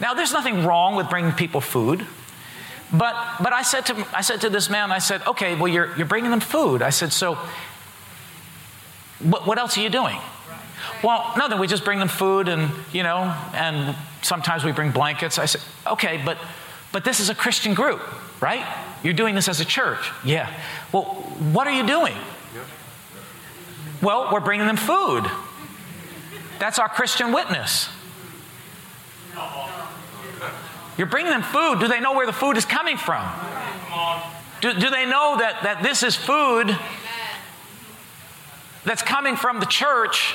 Now, 0.00 0.14
there's 0.14 0.32
nothing 0.32 0.64
wrong 0.64 0.94
with 0.94 1.10
bringing 1.10 1.32
people 1.32 1.60
food. 1.60 2.06
But, 2.92 3.14
but 3.42 3.52
I, 3.52 3.62
said 3.62 3.84
to, 3.86 4.06
I 4.14 4.22
said 4.22 4.40
to 4.42 4.50
this 4.50 4.70
man, 4.70 4.90
I 4.90 4.98
said, 4.98 5.26
okay, 5.26 5.54
well, 5.54 5.68
you're, 5.68 5.94
you're 5.96 6.06
bringing 6.06 6.30
them 6.30 6.40
food. 6.40 6.80
I 6.80 6.90
said, 6.90 7.12
so 7.12 7.36
what, 9.20 9.46
what 9.46 9.58
else 9.58 9.76
are 9.76 9.82
you 9.82 9.90
doing? 9.90 10.18
Well, 11.02 11.32
no, 11.36 11.48
then 11.48 11.58
We 11.58 11.66
just 11.66 11.84
bring 11.84 11.98
them 11.98 12.08
food 12.08 12.48
and, 12.48 12.70
you 12.92 13.02
know, 13.02 13.34
and 13.52 13.94
sometimes 14.22 14.64
we 14.64 14.72
bring 14.72 14.90
blankets. 14.90 15.38
I 15.38 15.44
said, 15.44 15.60
okay, 15.86 16.20
but, 16.24 16.38
but 16.92 17.04
this 17.04 17.20
is 17.20 17.28
a 17.28 17.34
Christian 17.34 17.74
group, 17.74 18.00
right? 18.40 18.64
You're 19.02 19.12
doing 19.12 19.34
this 19.34 19.48
as 19.48 19.60
a 19.60 19.64
church. 19.64 20.10
Yeah. 20.24 20.50
Well, 20.92 21.04
what 21.52 21.66
are 21.66 21.72
you 21.72 21.86
doing? 21.86 22.16
Well, 24.00 24.30
we're 24.32 24.40
bringing 24.40 24.66
them 24.66 24.76
food. 24.76 25.24
That's 26.58 26.78
our 26.78 26.88
Christian 26.88 27.32
witness. 27.32 27.88
You're 30.98 31.06
bringing 31.06 31.30
them 31.30 31.42
food. 31.42 31.78
Do 31.78 31.86
they 31.86 32.00
know 32.00 32.12
where 32.12 32.26
the 32.26 32.32
food 32.32 32.56
is 32.56 32.64
coming 32.64 32.96
from? 32.96 33.24
Do, 34.60 34.74
do 34.74 34.90
they 34.90 35.06
know 35.06 35.36
that, 35.38 35.60
that 35.62 35.82
this 35.82 36.02
is 36.02 36.16
food 36.16 36.76
that's 38.84 39.02
coming 39.02 39.36
from 39.36 39.60
the 39.60 39.66
church 39.66 40.34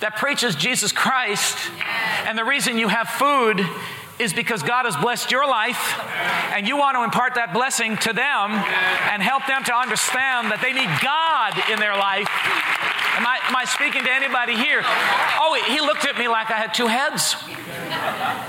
that 0.00 0.16
preaches 0.16 0.54
Jesus 0.54 0.92
Christ? 0.92 1.56
And 2.26 2.36
the 2.36 2.44
reason 2.44 2.76
you 2.76 2.88
have 2.88 3.08
food 3.08 3.66
is 4.18 4.34
because 4.34 4.62
God 4.62 4.84
has 4.84 4.96
blessed 4.96 5.30
your 5.30 5.48
life 5.48 5.98
and 6.52 6.68
you 6.68 6.76
want 6.76 6.96
to 6.96 7.04
impart 7.04 7.36
that 7.36 7.54
blessing 7.54 7.96
to 7.98 8.12
them 8.12 8.50
and 9.08 9.22
help 9.22 9.46
them 9.46 9.64
to 9.64 9.74
understand 9.74 10.50
that 10.50 10.60
they 10.60 10.72
need 10.74 10.90
God 11.00 11.54
in 11.72 11.78
their 11.80 11.96
life. 11.96 12.28
Am 13.18 13.26
I, 13.26 13.40
am 13.48 13.56
I 13.56 13.64
speaking 13.64 14.04
to 14.04 14.12
anybody 14.12 14.54
here? 14.54 14.80
Oh, 14.86 15.60
he 15.66 15.80
looked 15.80 16.06
at 16.06 16.16
me 16.16 16.28
like 16.28 16.50
I 16.50 16.54
had 16.54 16.72
two 16.72 16.86
heads. 16.86 17.34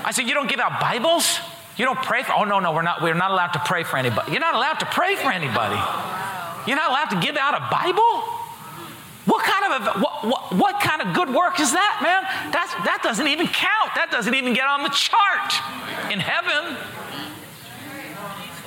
I 0.05 0.11
said, 0.13 0.27
You 0.27 0.35
don't 0.35 0.47
give 0.47 0.59
out 0.59 0.79
Bibles? 0.79 1.39
You 1.75 1.85
don't 1.85 1.97
pray 1.97 2.21
for, 2.21 2.33
oh, 2.37 2.43
no, 2.43 2.59
no, 2.59 2.71
we're 2.71 2.83
not, 2.83 3.01
we're 3.01 3.15
not 3.15 3.31
allowed 3.31 3.53
to 3.53 3.59
pray 3.65 3.81
for 3.81 3.97
anybody. 3.97 4.31
You're 4.31 4.41
not 4.41 4.53
allowed 4.53 4.77
to 4.81 4.85
pray 4.85 5.15
for 5.15 5.31
anybody. 5.31 5.79
You're 6.67 6.77
not 6.77 6.91
allowed 6.91 7.09
to 7.17 7.19
give 7.19 7.35
out 7.35 7.57
a 7.57 7.65
Bible? 7.71 8.13
What 9.25 9.43
kind 9.43 9.73
of 9.73 9.81
a, 9.81 9.99
what, 9.99 10.27
what, 10.27 10.55
what, 10.55 10.81
kind 10.81 11.01
of 11.01 11.15
good 11.15 11.33
work 11.33 11.59
is 11.59 11.71
that, 11.71 11.99
man? 12.03 12.21
That's, 12.51 12.73
that 12.85 12.99
doesn't 13.01 13.27
even 13.27 13.47
count. 13.47 13.95
That 13.95 14.09
doesn't 14.11 14.35
even 14.35 14.53
get 14.53 14.67
on 14.67 14.83
the 14.83 14.89
chart 14.89 15.49
in 16.11 16.19
heaven. 16.19 16.77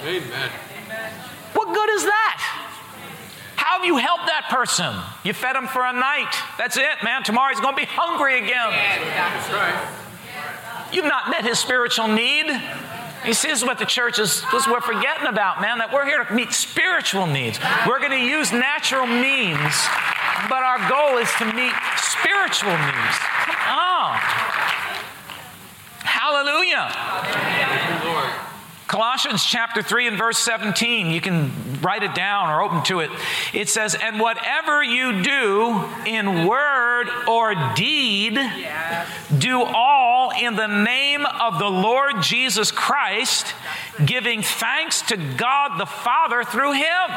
Amen. 0.02 0.50
What 1.52 1.74
good 1.74 1.90
is 1.90 2.04
that? 2.04 2.61
How 3.62 3.78
have 3.78 3.86
you 3.86 3.96
helped 3.96 4.26
that 4.26 4.50
person? 4.50 4.92
You 5.22 5.32
fed 5.32 5.54
him 5.54 5.68
for 5.68 5.86
a 5.86 5.92
night. 5.92 6.34
That's 6.58 6.76
it, 6.76 6.98
man. 7.04 7.22
Tomorrow 7.22 7.50
he's 7.50 7.60
going 7.60 7.76
to 7.76 7.80
be 7.80 7.86
hungry 7.86 8.38
again. 8.38 8.74
Right. 9.54 9.78
You've 10.92 11.06
not 11.06 11.30
met 11.30 11.44
his 11.44 11.60
spiritual 11.60 12.08
need. 12.08 12.50
You 13.24 13.34
see, 13.34 13.48
this 13.48 13.62
is 13.62 13.64
what 13.64 13.78
the 13.78 13.86
church 13.86 14.18
is, 14.18 14.42
this 14.50 14.66
is 14.66 14.68
we're 14.68 14.80
forgetting 14.80 15.28
about, 15.28 15.60
man, 15.60 15.78
that 15.78 15.92
we're 15.92 16.04
here 16.04 16.24
to 16.24 16.34
meet 16.34 16.50
spiritual 16.50 17.28
needs. 17.28 17.60
We're 17.86 18.00
going 18.00 18.10
to 18.10 18.18
use 18.18 18.50
natural 18.50 19.06
means, 19.06 19.78
but 20.50 20.66
our 20.66 20.82
goal 20.90 21.22
is 21.22 21.30
to 21.38 21.46
meet 21.54 21.70
spiritual 22.02 22.74
needs. 22.74 23.16
Come 23.46 23.78
on. 23.78 24.18
Hallelujah. 26.02 26.90
Colossians 28.92 29.42
chapter 29.42 29.80
3 29.80 30.08
and 30.08 30.18
verse 30.18 30.36
17, 30.36 31.06
you 31.06 31.22
can 31.22 31.50
write 31.80 32.02
it 32.02 32.14
down 32.14 32.50
or 32.50 32.60
open 32.60 32.82
to 32.82 33.00
it. 33.00 33.10
It 33.54 33.70
says, 33.70 33.94
And 33.94 34.20
whatever 34.20 34.84
you 34.84 35.22
do 35.22 35.82
in 36.04 36.46
word 36.46 37.08
or 37.26 37.54
deed, 37.74 38.38
do 39.38 39.62
all 39.62 40.30
in 40.38 40.56
the 40.56 40.66
name 40.66 41.24
of 41.24 41.58
the 41.58 41.70
Lord 41.70 42.20
Jesus 42.20 42.70
Christ, 42.70 43.54
giving 44.04 44.42
thanks 44.42 45.00
to 45.00 45.16
God 45.16 45.80
the 45.80 45.86
Father 45.86 46.44
through 46.44 46.74
him. 46.74 47.10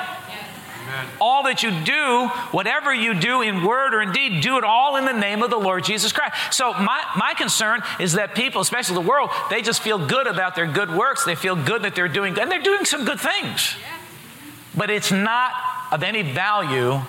All 1.19 1.43
that 1.43 1.63
you 1.63 1.71
do, 1.83 2.27
whatever 2.51 2.93
you 2.93 3.13
do 3.13 3.41
in 3.41 3.63
word 3.63 3.93
or 3.93 4.01
in 4.01 4.11
deed, 4.11 4.41
do 4.41 4.57
it 4.57 4.63
all 4.63 4.95
in 4.95 5.05
the 5.05 5.13
name 5.13 5.43
of 5.43 5.49
the 5.49 5.57
Lord 5.57 5.83
Jesus 5.83 6.11
Christ. 6.11 6.35
So, 6.51 6.73
my, 6.73 7.03
my 7.15 7.33
concern 7.35 7.81
is 7.99 8.13
that 8.13 8.35
people, 8.35 8.61
especially 8.61 8.95
the 8.95 9.09
world, 9.09 9.29
they 9.49 9.61
just 9.61 9.81
feel 9.81 10.05
good 10.05 10.27
about 10.27 10.55
their 10.55 10.67
good 10.67 10.91
works. 10.91 11.25
They 11.25 11.35
feel 11.35 11.55
good 11.55 11.83
that 11.83 11.95
they're 11.95 12.07
doing 12.07 12.33
good, 12.33 12.43
and 12.43 12.51
they're 12.51 12.61
doing 12.61 12.85
some 12.85 13.05
good 13.05 13.19
things. 13.19 13.75
But 14.75 14.89
it's 14.89 15.11
not 15.11 15.51
of 15.91 16.03
any 16.03 16.21
value 16.21 17.01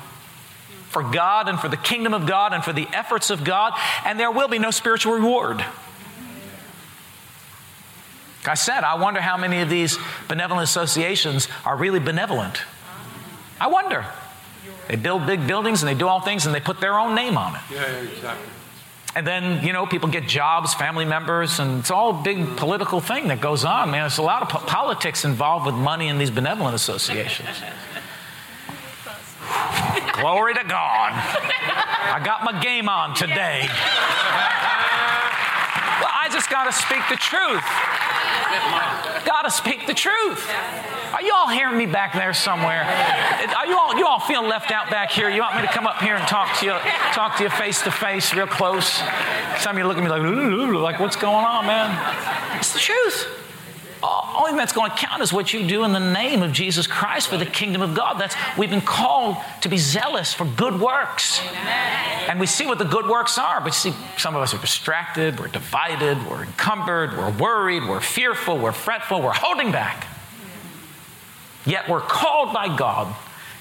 for 0.88 1.02
God 1.02 1.48
and 1.48 1.58
for 1.58 1.68
the 1.68 1.76
kingdom 1.76 2.14
of 2.14 2.26
God 2.26 2.52
and 2.52 2.64
for 2.64 2.72
the 2.72 2.86
efforts 2.92 3.30
of 3.30 3.44
God, 3.44 3.72
and 4.04 4.18
there 4.18 4.30
will 4.30 4.48
be 4.48 4.58
no 4.58 4.70
spiritual 4.70 5.14
reward. 5.14 5.64
I 8.48 8.54
said, 8.54 8.84
I 8.84 8.94
wonder 8.94 9.20
how 9.20 9.36
many 9.36 9.60
of 9.60 9.68
these 9.68 9.98
benevolent 10.28 10.64
associations 10.64 11.48
are 11.64 11.76
really 11.76 11.98
benevolent. 11.98 12.62
I 13.60 13.68
wonder. 13.68 14.04
They 14.88 14.96
build 14.96 15.26
big 15.26 15.46
buildings 15.46 15.82
and 15.82 15.88
they 15.88 15.94
do 15.94 16.08
all 16.08 16.20
things 16.20 16.46
and 16.46 16.54
they 16.54 16.60
put 16.60 16.80
their 16.80 16.98
own 16.98 17.14
name 17.14 17.36
on 17.36 17.54
it. 17.56 17.60
Yeah, 17.72 17.82
exactly. 17.82 18.48
And 19.16 19.26
then, 19.26 19.64
you 19.64 19.72
know, 19.72 19.86
people 19.86 20.10
get 20.10 20.28
jobs, 20.28 20.74
family 20.74 21.06
members, 21.06 21.58
and 21.58 21.80
it's 21.80 21.90
all 21.90 22.20
a 22.20 22.22
big 22.22 22.56
political 22.58 23.00
thing 23.00 23.28
that 23.28 23.40
goes 23.40 23.64
on, 23.64 23.90
man. 23.90 24.02
There's 24.02 24.18
a 24.18 24.22
lot 24.22 24.42
of 24.42 24.50
po- 24.50 24.58
politics 24.58 25.24
involved 25.24 25.64
with 25.64 25.74
money 25.74 26.08
in 26.08 26.18
these 26.18 26.30
benevolent 26.30 26.74
associations. 26.74 27.48
Glory 30.20 30.52
to 30.54 30.64
God. 30.64 31.12
I 31.14 32.20
got 32.22 32.44
my 32.44 32.60
game 32.60 32.90
on 32.90 33.14
today. 33.14 33.68
Well, 36.00 36.12
I 36.12 36.28
just 36.30 36.50
got 36.50 36.64
to 36.64 36.72
speak 36.72 37.00
the 37.08 37.16
truth. 37.16 37.64
Got 39.24 39.42
to 39.42 39.50
speak 39.50 39.86
the 39.86 39.94
truth. 39.94 40.46
Are 41.12 41.22
you 41.22 41.32
all 41.34 41.48
hearing 41.48 41.78
me 41.78 41.86
back 41.86 42.12
there 42.12 42.34
somewhere? 42.34 42.82
Are 43.56 43.66
you 43.66 43.78
all 43.78 43.96
you 43.96 44.06
all 44.06 44.20
feel 44.20 44.42
left 44.42 44.70
out 44.70 44.90
back 44.90 45.10
here? 45.10 45.30
You 45.30 45.40
want 45.40 45.56
me 45.56 45.62
to 45.62 45.68
come 45.68 45.86
up 45.86 46.02
here 46.02 46.16
and 46.16 46.26
talk 46.28 46.58
to 46.60 46.66
you, 46.66 46.72
talk 47.12 47.36
to 47.38 47.44
you 47.44 47.50
face 47.50 47.82
to 47.82 47.90
face, 47.90 48.34
real 48.34 48.46
close? 48.46 49.00
Some 49.58 49.76
of 49.76 49.78
you 49.78 49.86
look 49.86 49.96
at 49.96 50.02
me 50.02 50.08
like, 50.08 50.22
like 50.82 51.00
what's 51.00 51.16
going 51.16 51.44
on, 51.44 51.66
man? 51.66 52.58
It's 52.58 52.72
the 52.72 52.78
truth. 52.78 53.28
Only 54.02 54.52
that's 54.58 54.72
going 54.72 54.90
to 54.90 54.96
count 54.96 55.22
is 55.22 55.32
what 55.32 55.52
you 55.52 55.66
do 55.66 55.84
in 55.84 55.92
the 55.92 55.98
name 55.98 56.42
of 56.42 56.52
Jesus 56.52 56.86
Christ 56.86 57.28
for 57.28 57.36
the 57.36 57.46
kingdom 57.46 57.82
of 57.82 57.94
God. 57.94 58.20
That's 58.20 58.36
we've 58.58 58.70
been 58.70 58.80
called 58.80 59.36
to 59.62 59.68
be 59.68 59.78
zealous 59.78 60.34
for 60.34 60.44
good 60.44 60.78
works. 60.78 61.40
And 62.28 62.38
we 62.38 62.46
see 62.46 62.66
what 62.66 62.78
the 62.78 62.84
good 62.84 63.06
works 63.06 63.38
are, 63.38 63.60
but 63.60 63.72
see, 63.72 63.92
some 64.18 64.36
of 64.36 64.42
us 64.42 64.52
are 64.52 64.58
distracted, 64.58 65.40
we're 65.40 65.48
divided, 65.48 66.18
we're 66.28 66.44
encumbered, 66.44 67.16
we're 67.16 67.30
worried, 67.30 67.88
we're 67.88 68.00
fearful, 68.00 68.58
we're 68.58 68.72
fretful, 68.72 69.22
we're 69.22 69.32
holding 69.32 69.72
back. 69.72 70.06
Yet 71.66 71.88
we're 71.88 72.00
called 72.00 72.54
by 72.54 72.74
God 72.74 73.14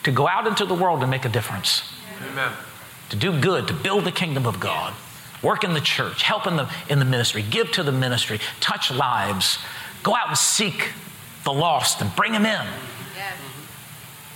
to 0.03 0.11
go 0.11 0.27
out 0.27 0.45
into 0.45 0.65
the 0.65 0.75
world 0.75 1.01
and 1.01 1.09
make 1.09 1.25
a 1.25 1.29
difference. 1.29 1.91
Amen. 2.31 2.51
To 3.09 3.15
do 3.15 3.39
good, 3.39 3.67
to 3.67 3.73
build 3.73 4.05
the 4.05 4.11
kingdom 4.11 4.45
of 4.45 4.59
God, 4.59 4.93
work 5.41 5.63
in 5.63 5.73
the 5.73 5.81
church, 5.81 6.21
help 6.21 6.47
in 6.47 6.55
the, 6.55 6.69
in 6.89 6.99
the 6.99 7.05
ministry, 7.05 7.43
give 7.43 7.71
to 7.71 7.83
the 7.83 7.91
ministry, 7.91 8.39
touch 8.59 8.91
lives, 8.91 9.57
go 10.03 10.15
out 10.15 10.29
and 10.29 10.37
seek 10.37 10.91
the 11.43 11.51
lost 11.51 12.01
and 12.01 12.15
bring 12.15 12.31
them 12.31 12.45
in. 12.45 12.65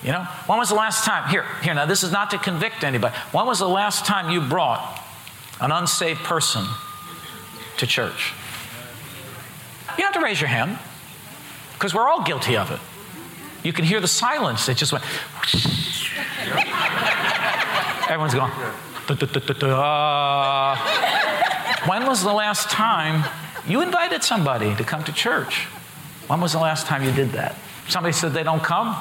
You 0.04 0.14
know, 0.14 0.24
when 0.48 0.58
was 0.58 0.70
the 0.70 0.76
last 0.76 1.04
time? 1.04 1.30
Here, 1.30 1.46
here, 1.62 1.74
now 1.74 1.86
this 1.86 2.04
is 2.04 2.12
not 2.12 2.32
to 2.32 2.38
convict 2.38 2.84
anybody. 2.84 3.14
When 3.32 3.46
was 3.46 3.60
the 3.60 3.68
last 3.68 4.06
time 4.06 4.30
you 4.30 4.40
brought 4.40 5.04
an 5.60 5.72
unsaved 5.72 6.22
person 6.22 6.66
to 7.78 7.86
church? 7.86 8.34
You 9.90 10.04
don't 10.04 10.14
have 10.14 10.22
to 10.22 10.22
raise 10.22 10.40
your 10.40 10.48
hand 10.48 10.80
because 11.74 11.94
we're 11.94 12.08
all 12.08 12.24
guilty 12.24 12.56
of 12.56 12.72
it. 12.72 12.80
You 13.64 13.74
can 13.74 13.86
hear 13.86 14.00
the 14.00 14.08
silence. 14.08 14.70
It 14.70 14.78
just 14.78 14.94
went. 14.94 15.04
Everyone's 18.10 18.34
going. 18.34 18.52
When 21.88 22.06
was 22.06 22.24
the 22.24 22.34
last 22.34 22.70
time 22.70 23.24
you 23.68 23.82
invited 23.82 24.24
somebody 24.24 24.76
to 24.76 24.84
come 24.84 25.04
to 25.04 25.12
church? 25.12 25.66
When 26.28 26.42
was 26.42 26.54
the 26.54 26.60
last 26.60 26.86
time 26.86 27.04
you 27.04 27.12
did 27.12 27.32
that? 27.32 27.56
Somebody 27.88 28.14
said 28.14 28.34
they 28.34 28.44
don't 28.44 28.62
come. 28.64 28.96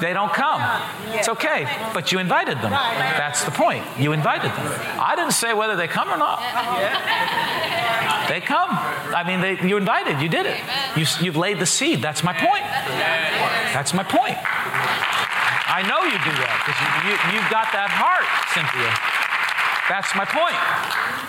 They 0.00 0.12
don't 0.12 0.32
come. 0.32 0.62
It's 1.14 1.28
okay, 1.28 1.66
but 1.92 2.12
you 2.12 2.20
invited 2.20 2.58
them. 2.58 2.70
That's 2.70 3.42
the 3.44 3.50
point. 3.50 3.84
You 3.98 4.12
invited 4.12 4.52
them. 4.52 4.72
I 5.00 5.14
didn't 5.16 5.32
say 5.32 5.52
whether 5.52 5.74
they 5.74 5.88
come 5.88 6.08
or 6.08 6.16
not. 6.16 6.38
They 8.28 8.40
come. 8.40 8.70
I 8.70 9.24
mean, 9.26 9.40
they, 9.40 9.58
you 9.66 9.76
invited. 9.76 10.20
You 10.22 10.28
did 10.28 10.46
it. 10.46 10.60
You, 10.96 11.04
you've 11.20 11.36
laid 11.36 11.58
the 11.58 11.66
seed. 11.66 12.02
That's 12.02 12.22
my 12.22 12.32
point. 12.32 12.51
That's 13.74 13.94
my 13.94 14.04
point. 14.04 14.38
I 15.72 15.80
know 15.88 16.04
you 16.04 16.18
do 16.20 16.34
that 16.36 16.56
because 16.60 16.76
you, 16.76 16.88
you, 17.08 17.14
you've 17.32 17.50
got 17.50 17.72
that 17.72 17.88
heart, 17.88 18.28
Cynthia. 18.52 18.92
That's 19.88 20.14
my 20.14 20.24
point. 20.24 20.56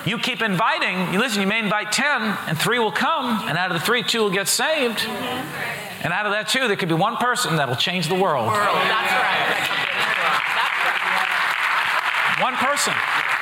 You 0.05 0.17
keep 0.17 0.41
inviting. 0.41 1.13
You 1.13 1.19
listen, 1.19 1.41
you 1.41 1.47
may 1.47 1.59
invite 1.59 1.91
10, 1.91 2.21
and 2.47 2.57
three 2.57 2.77
will 2.79 2.91
come, 2.91 3.47
and 3.47 3.57
out 3.57 3.71
of 3.71 3.79
the 3.79 3.85
three, 3.85 4.03
two 4.03 4.19
will 4.19 4.29
get 4.29 4.47
saved. 4.47 5.05
And 6.03 6.11
out 6.11 6.25
of 6.25 6.33
that 6.33 6.49
two, 6.49 6.67
there 6.67 6.75
could 6.75 6.89
be 6.89 6.95
one 6.95 7.15
person 7.17 7.55
that'll 7.55 7.77
change 7.77 8.09
the 8.09 8.15
world. 8.15 8.49
That's 8.49 9.13
right. 9.15 9.73
One 12.43 12.55
person. 12.55 12.93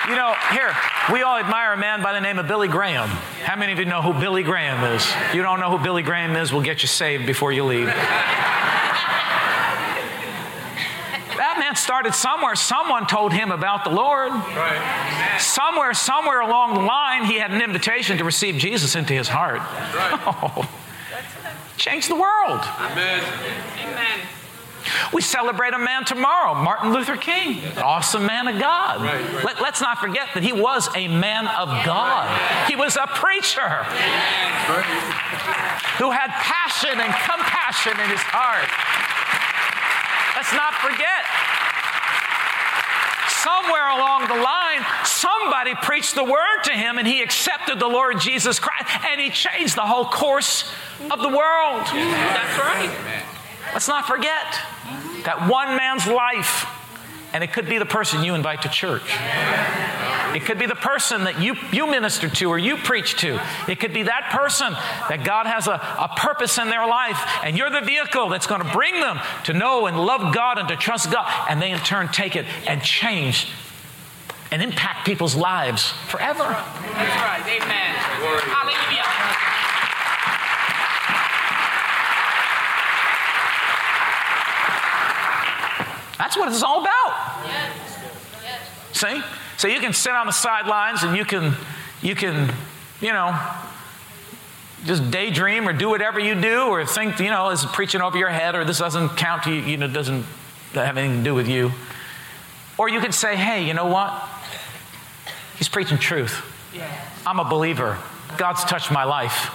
You 0.09 0.15
know, 0.15 0.35
here, 0.51 0.75
we 1.09 1.23
all 1.23 1.37
admire 1.37 1.73
a 1.73 1.77
man 1.77 2.03
by 2.03 2.13
the 2.13 2.21
name 2.21 2.37
of 2.37 2.47
Billy 2.47 2.67
Graham. 2.67 3.09
How 3.43 3.55
many 3.55 3.73
of 3.73 3.79
you 3.79 3.85
know 3.85 4.01
who 4.01 4.13
Billy 4.19 4.43
Graham 4.43 4.83
is? 4.95 5.07
You 5.33 5.41
don't 5.41 5.59
know 5.59 5.75
who 5.75 5.83
Billy 5.83 6.03
Graham 6.03 6.35
is, 6.35 6.53
we'll 6.53 6.61
get 6.61 6.83
you 6.83 6.87
saved 6.87 7.25
before 7.25 7.51
you 7.51 7.63
leave. 7.63 7.87
That 11.37 11.57
man 11.57 11.75
started 11.75 12.13
somewhere. 12.13 12.55
Someone 12.55 13.07
told 13.07 13.33
him 13.33 13.51
about 13.51 13.83
the 13.83 13.89
Lord. 13.89 14.31
Right. 14.31 15.37
Somewhere, 15.39 15.93
somewhere 15.93 16.41
along 16.41 16.75
the 16.75 16.81
line, 16.81 17.25
he 17.25 17.39
had 17.39 17.51
an 17.51 17.61
invitation 17.61 18.17
to 18.19 18.23
receive 18.23 18.55
Jesus 18.55 18.95
into 18.95 19.13
his 19.13 19.27
heart. 19.27 19.59
Right. 19.59 20.19
Oh, 20.53 20.69
change 21.77 22.07
the 22.07 22.15
world. 22.15 22.61
Amen. 22.61 23.23
Amen. 23.79 24.10
We 25.13 25.21
celebrate 25.21 25.73
a 25.73 25.79
man 25.79 26.05
tomorrow, 26.05 26.53
Martin 26.55 26.93
Luther 26.93 27.17
King, 27.17 27.61
awesome 27.77 28.25
man 28.25 28.47
of 28.47 28.59
God. 28.59 29.01
Right, 29.01 29.21
right. 29.33 29.43
Let, 29.43 29.61
us 29.61 29.81
not 29.81 29.97
forget 29.97 30.29
that 30.33 30.43
he 30.43 30.53
was 30.53 30.87
a 30.95 31.09
man 31.09 31.47
of 31.47 31.67
God. 31.85 32.29
He 32.69 32.77
was 32.77 32.95
a 32.95 33.07
preacher 33.07 33.83
who 35.99 36.11
had 36.11 36.31
passion 36.39 36.95
and 36.95 37.11
compassion 37.27 37.91
in 37.99 38.09
his 38.09 38.23
heart. 38.23 38.71
Let's 40.35 40.53
not 40.55 40.73
forget. 40.79 41.27
Somewhere 43.43 43.89
along 43.89 44.27
the 44.27 44.41
line, 44.41 44.85
somebody 45.03 45.75
preached 45.81 46.15
the 46.15 46.23
word 46.23 46.63
to 46.65 46.71
him 46.71 46.97
and 46.97 47.07
he 47.07 47.21
accepted 47.21 47.79
the 47.79 47.87
Lord 47.87 48.19
Jesus 48.19 48.59
Christ 48.59 48.85
and 49.05 49.19
he 49.19 49.29
changed 49.29 49.75
the 49.75 49.85
whole 49.85 50.05
course 50.05 50.71
of 51.09 51.19
the 51.19 51.29
world. 51.29 51.83
That's 51.91 52.59
right. 52.59 53.25
Let's 53.73 53.87
not 53.87 54.05
forget 54.05 54.45
that 55.23 55.47
one 55.49 55.75
man's 55.75 56.07
life, 56.07 56.65
and 57.33 57.43
it 57.43 57.53
could 57.53 57.67
be 57.67 57.77
the 57.77 57.85
person 57.85 58.23
you 58.23 58.35
invite 58.35 58.63
to 58.63 58.69
church. 58.69 59.15
It 60.35 60.45
could 60.45 60.59
be 60.59 60.65
the 60.65 60.75
person 60.75 61.25
that 61.25 61.41
you, 61.41 61.55
you 61.71 61.87
minister 61.87 62.29
to 62.29 62.45
or 62.45 62.57
you 62.57 62.77
preach 62.77 63.17
to. 63.17 63.41
It 63.67 63.79
could 63.79 63.93
be 63.93 64.03
that 64.03 64.29
person 64.31 64.71
that 65.09 65.23
God 65.25 65.45
has 65.45 65.67
a, 65.67 65.71
a 65.73 66.13
purpose 66.15 66.57
in 66.57 66.69
their 66.69 66.87
life, 66.87 67.19
and 67.43 67.57
you're 67.57 67.69
the 67.69 67.81
vehicle 67.81 68.29
that's 68.29 68.47
going 68.47 68.61
to 68.61 68.71
bring 68.71 68.99
them 68.99 69.19
to 69.45 69.53
know 69.53 69.87
and 69.87 69.97
love 69.97 70.33
God 70.33 70.57
and 70.57 70.67
to 70.69 70.75
trust 70.75 71.11
God. 71.11 71.29
And 71.49 71.61
they 71.61 71.71
in 71.71 71.79
turn 71.79 72.09
take 72.09 72.35
it 72.35 72.45
and 72.67 72.81
change 72.81 73.47
and 74.51 74.61
impact 74.61 75.05
people's 75.05 75.35
lives 75.35 75.91
forever. 76.07 76.43
That's 76.43 77.21
right. 77.23 77.43
Amen. 77.47 77.95
Hallelujah. 78.51 79.20
That's 86.21 86.37
what 86.37 86.49
it's 86.49 86.61
all 86.61 86.81
about. 86.81 87.43
See? 88.93 89.23
So 89.57 89.67
you 89.67 89.79
can 89.79 89.91
sit 89.91 90.13
on 90.13 90.27
the 90.27 90.31
sidelines 90.31 91.01
and 91.01 91.17
you 91.17 91.25
can, 91.25 91.55
you 92.03 92.13
can, 92.13 92.53
you 93.01 93.11
know, 93.11 93.35
just 94.85 95.09
daydream 95.09 95.67
or 95.67 95.73
do 95.73 95.89
whatever 95.89 96.19
you 96.19 96.39
do 96.39 96.67
or 96.67 96.85
think, 96.85 97.19
you 97.19 97.31
know, 97.31 97.49
is 97.49 97.65
preaching 97.65 98.01
over 98.01 98.19
your 98.19 98.29
head 98.29 98.53
or 98.53 98.63
this 98.63 98.77
doesn't 98.77 99.17
count 99.17 99.41
to 99.43 99.51
you, 99.51 99.63
you 99.63 99.77
know, 99.77 99.87
doesn't 99.87 100.23
have 100.73 100.95
anything 100.95 101.17
to 101.17 101.23
do 101.23 101.33
with 101.33 101.47
you. 101.47 101.71
Or 102.77 102.87
you 102.87 102.99
could 102.99 103.15
say, 103.15 103.35
hey, 103.35 103.65
you 103.65 103.73
know 103.73 103.87
what? 103.87 104.13
He's 105.57 105.69
preaching 105.69 105.97
truth. 105.97 106.39
I'm 107.25 107.39
a 107.39 107.49
believer. 107.49 107.97
God's 108.37 108.63
touched 108.63 108.91
my 108.91 109.03
life. 109.03 109.51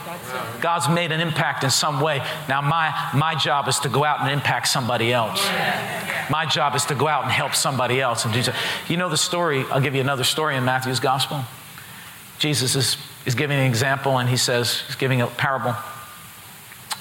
God's 0.61 0.88
made 0.88 1.12
an 1.12 1.21
impact 1.21 1.64
in 1.64 1.71
some 1.71 2.00
way. 2.00 2.18
Now, 2.49 2.61
my, 2.61 3.11
my 3.14 3.35
job 3.35 3.68
is 3.68 3.78
to 3.80 3.88
go 3.88 4.04
out 4.04 4.21
and 4.21 4.30
impact 4.30 4.68
somebody 4.68 5.12
else. 5.12 5.45
My 6.30 6.47
job 6.47 6.75
is 6.75 6.85
to 6.87 6.95
go 6.95 7.09
out 7.09 7.25
and 7.25 7.33
help 7.33 7.54
somebody 7.54 8.00
else 8.00 8.25
and 8.25 8.45
so. 8.45 8.52
You 8.88 8.97
know 8.97 9.09
the 9.09 9.16
story? 9.16 9.64
I'll 9.71 9.80
give 9.80 9.95
you 9.95 10.00
another 10.00 10.25
story 10.25 10.56
in 10.56 10.64
Matthew's 10.64 11.00
gospel. 11.00 11.45
Jesus 12.38 12.75
is, 12.75 12.97
is 13.25 13.35
giving 13.35 13.59
an 13.59 13.66
example 13.66 14.18
and 14.18 14.28
he 14.28 14.36
says, 14.36 14.82
he's 14.86 14.97
giving 14.97 15.21
a 15.21 15.26
parable. 15.26 15.75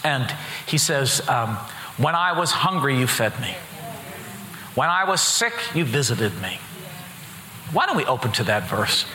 And 0.04 0.34
he 0.68 0.78
says, 0.78 1.28
um, 1.28 1.56
When 1.98 2.16
I 2.16 2.38
was 2.38 2.52
hungry, 2.52 2.98
you 2.98 3.08
fed 3.08 3.40
me. 3.42 3.56
When 4.76 4.90
I 4.90 5.06
was 5.06 5.22
sick, 5.22 5.54
you 5.74 5.86
visited 5.86 6.40
me. 6.42 6.60
Why 7.72 7.86
don't 7.86 7.98
we 7.98 8.06
open 8.06 8.32
to 8.34 8.44
that 8.44 8.70
verse? 8.70 9.06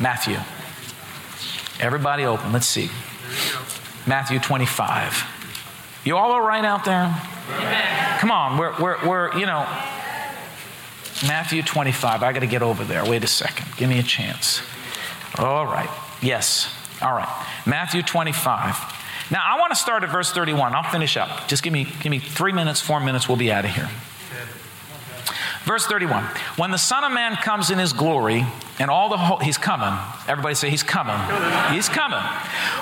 Matthew. 0.00 0.38
Everybody 1.80 2.24
open. 2.24 2.52
Let's 2.52 2.66
see. 2.66 2.90
Matthew 4.06 4.38
25. 4.38 5.24
You 6.04 6.16
all 6.16 6.32
all 6.32 6.42
right 6.42 6.64
out 6.64 6.84
there? 6.84 7.14
Amen. 7.50 8.18
Come 8.18 8.30
on, 8.30 8.58
we're, 8.58 8.78
we're, 8.80 9.06
we're 9.06 9.38
you 9.38 9.46
know, 9.46 9.66
Matthew 11.26 11.62
25. 11.62 12.22
I 12.22 12.32
got 12.32 12.40
to 12.40 12.46
get 12.46 12.62
over 12.62 12.84
there. 12.84 13.04
Wait 13.04 13.24
a 13.24 13.26
second. 13.26 13.66
Give 13.76 13.88
me 13.88 13.98
a 13.98 14.02
chance. 14.02 14.62
All 15.38 15.64
right. 15.66 15.90
Yes. 16.20 16.72
All 17.00 17.12
right. 17.12 17.46
Matthew 17.66 18.02
25. 18.02 18.76
Now, 19.30 19.40
I 19.42 19.58
want 19.58 19.72
to 19.72 19.76
start 19.76 20.02
at 20.04 20.10
verse 20.10 20.32
31. 20.32 20.74
I'll 20.74 20.82
finish 20.82 21.16
up. 21.16 21.48
Just 21.48 21.62
give 21.62 21.72
me, 21.72 21.84
give 22.00 22.10
me 22.10 22.18
three 22.18 22.52
minutes, 22.52 22.80
four 22.80 23.00
minutes. 23.00 23.28
We'll 23.28 23.38
be 23.38 23.50
out 23.50 23.64
of 23.64 23.70
here. 23.70 23.88
Verse 25.64 25.86
31 25.86 26.24
When 26.56 26.70
the 26.70 26.78
Son 26.78 27.04
of 27.04 27.12
Man 27.12 27.36
comes 27.36 27.70
in 27.70 27.78
his 27.78 27.92
glory, 27.92 28.46
and 28.78 28.90
all 28.90 29.08
the 29.08 29.16
whole, 29.16 29.38
he's 29.38 29.58
coming. 29.58 29.98
Everybody 30.28 30.54
say, 30.54 30.70
He's 30.70 30.82
coming. 30.82 31.16
He's 31.74 31.88
coming. 31.88 32.20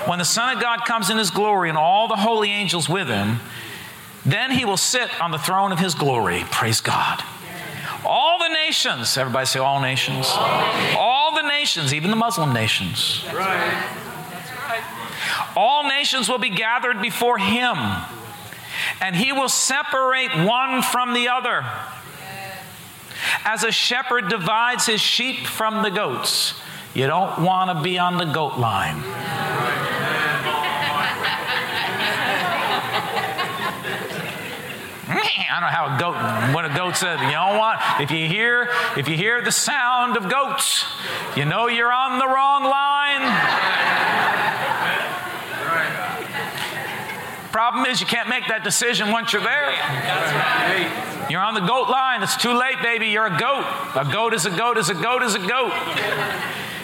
When 0.07 0.19
the 0.19 0.25
Son 0.25 0.55
of 0.55 0.61
God 0.61 0.85
comes 0.85 1.09
in 1.09 1.17
his 1.17 1.31
glory, 1.31 1.69
and 1.69 1.77
all 1.77 2.07
the 2.07 2.15
holy 2.15 2.49
angels 2.49 2.89
with 2.89 3.07
him, 3.07 3.39
then 4.25 4.51
he 4.51 4.65
will 4.65 4.77
sit 4.77 5.21
on 5.21 5.31
the 5.31 5.37
throne 5.37 5.71
of 5.71 5.79
his 5.79 5.95
glory. 5.95 6.43
Praise 6.51 6.81
God. 6.81 7.23
All 8.05 8.37
the 8.37 8.49
nations, 8.49 9.17
everybody 9.17 9.45
say, 9.45 9.59
All 9.59 9.79
nations. 9.79 10.27
All 10.97 11.35
the 11.35 11.47
nations, 11.47 11.93
even 11.93 12.09
the 12.09 12.17
Muslim 12.17 12.53
nations. 12.53 13.23
All 15.55 15.87
nations 15.87 16.27
will 16.27 16.39
be 16.39 16.49
gathered 16.49 17.01
before 17.01 17.37
him, 17.37 17.77
and 18.99 19.15
he 19.15 19.31
will 19.31 19.47
separate 19.47 20.35
one 20.35 20.81
from 20.81 21.13
the 21.13 21.29
other 21.29 21.63
as 23.45 23.63
a 23.63 23.71
shepherd 23.71 24.29
divides 24.29 24.85
his 24.85 25.01
sheep 25.01 25.45
from 25.45 25.83
the 25.83 25.89
goats. 25.89 26.53
You 26.93 27.07
don't 27.07 27.43
want 27.43 27.75
to 27.75 27.83
be 27.83 27.97
on 27.97 28.17
the 28.17 28.25
goat 28.25 28.57
line. 28.57 29.03
I 35.53 35.59
don't 35.59 35.69
know 35.69 35.75
how 35.75 35.95
a 35.95 35.99
goat, 35.99 36.15
what 36.55 36.65
a 36.65 36.69
goat 36.69 36.95
said. 36.95 37.19
You 37.21 37.31
don't 37.31 37.57
want, 37.57 37.79
if 37.99 38.09
you 38.09 38.27
hear, 38.27 38.69
if 38.97 39.07
you 39.07 39.15
hear 39.15 39.41
the 39.43 39.51
sound 39.51 40.17
of 40.17 40.29
goats, 40.29 40.85
you 41.35 41.45
know 41.45 41.67
you're 41.67 41.91
on 41.91 42.17
the 42.17 42.27
wrong 42.27 42.63
line. 42.63 43.21
Problem 47.51 47.85
is, 47.85 48.01
you 48.01 48.07
can't 48.07 48.29
make 48.29 48.47
that 48.47 48.63
decision 48.63 49.11
once 49.11 49.31
you're 49.31 49.43
there. 49.43 51.12
You're 51.29 51.41
on 51.41 51.53
the 51.53 51.61
goat 51.61 51.89
line. 51.89 52.23
It's 52.23 52.37
too 52.37 52.53
late, 52.53 52.81
baby. 52.81 53.07
You're 53.07 53.27
a 53.27 53.39
goat. 53.39 53.65
A 53.95 54.07
goat 54.11 54.33
is 54.33 54.45
a 54.45 54.51
goat 54.51 54.77
is 54.77 54.89
a 54.89 54.93
goat 54.93 55.23
is 55.23 55.35
a 55.35 55.39
goat. 55.39 55.71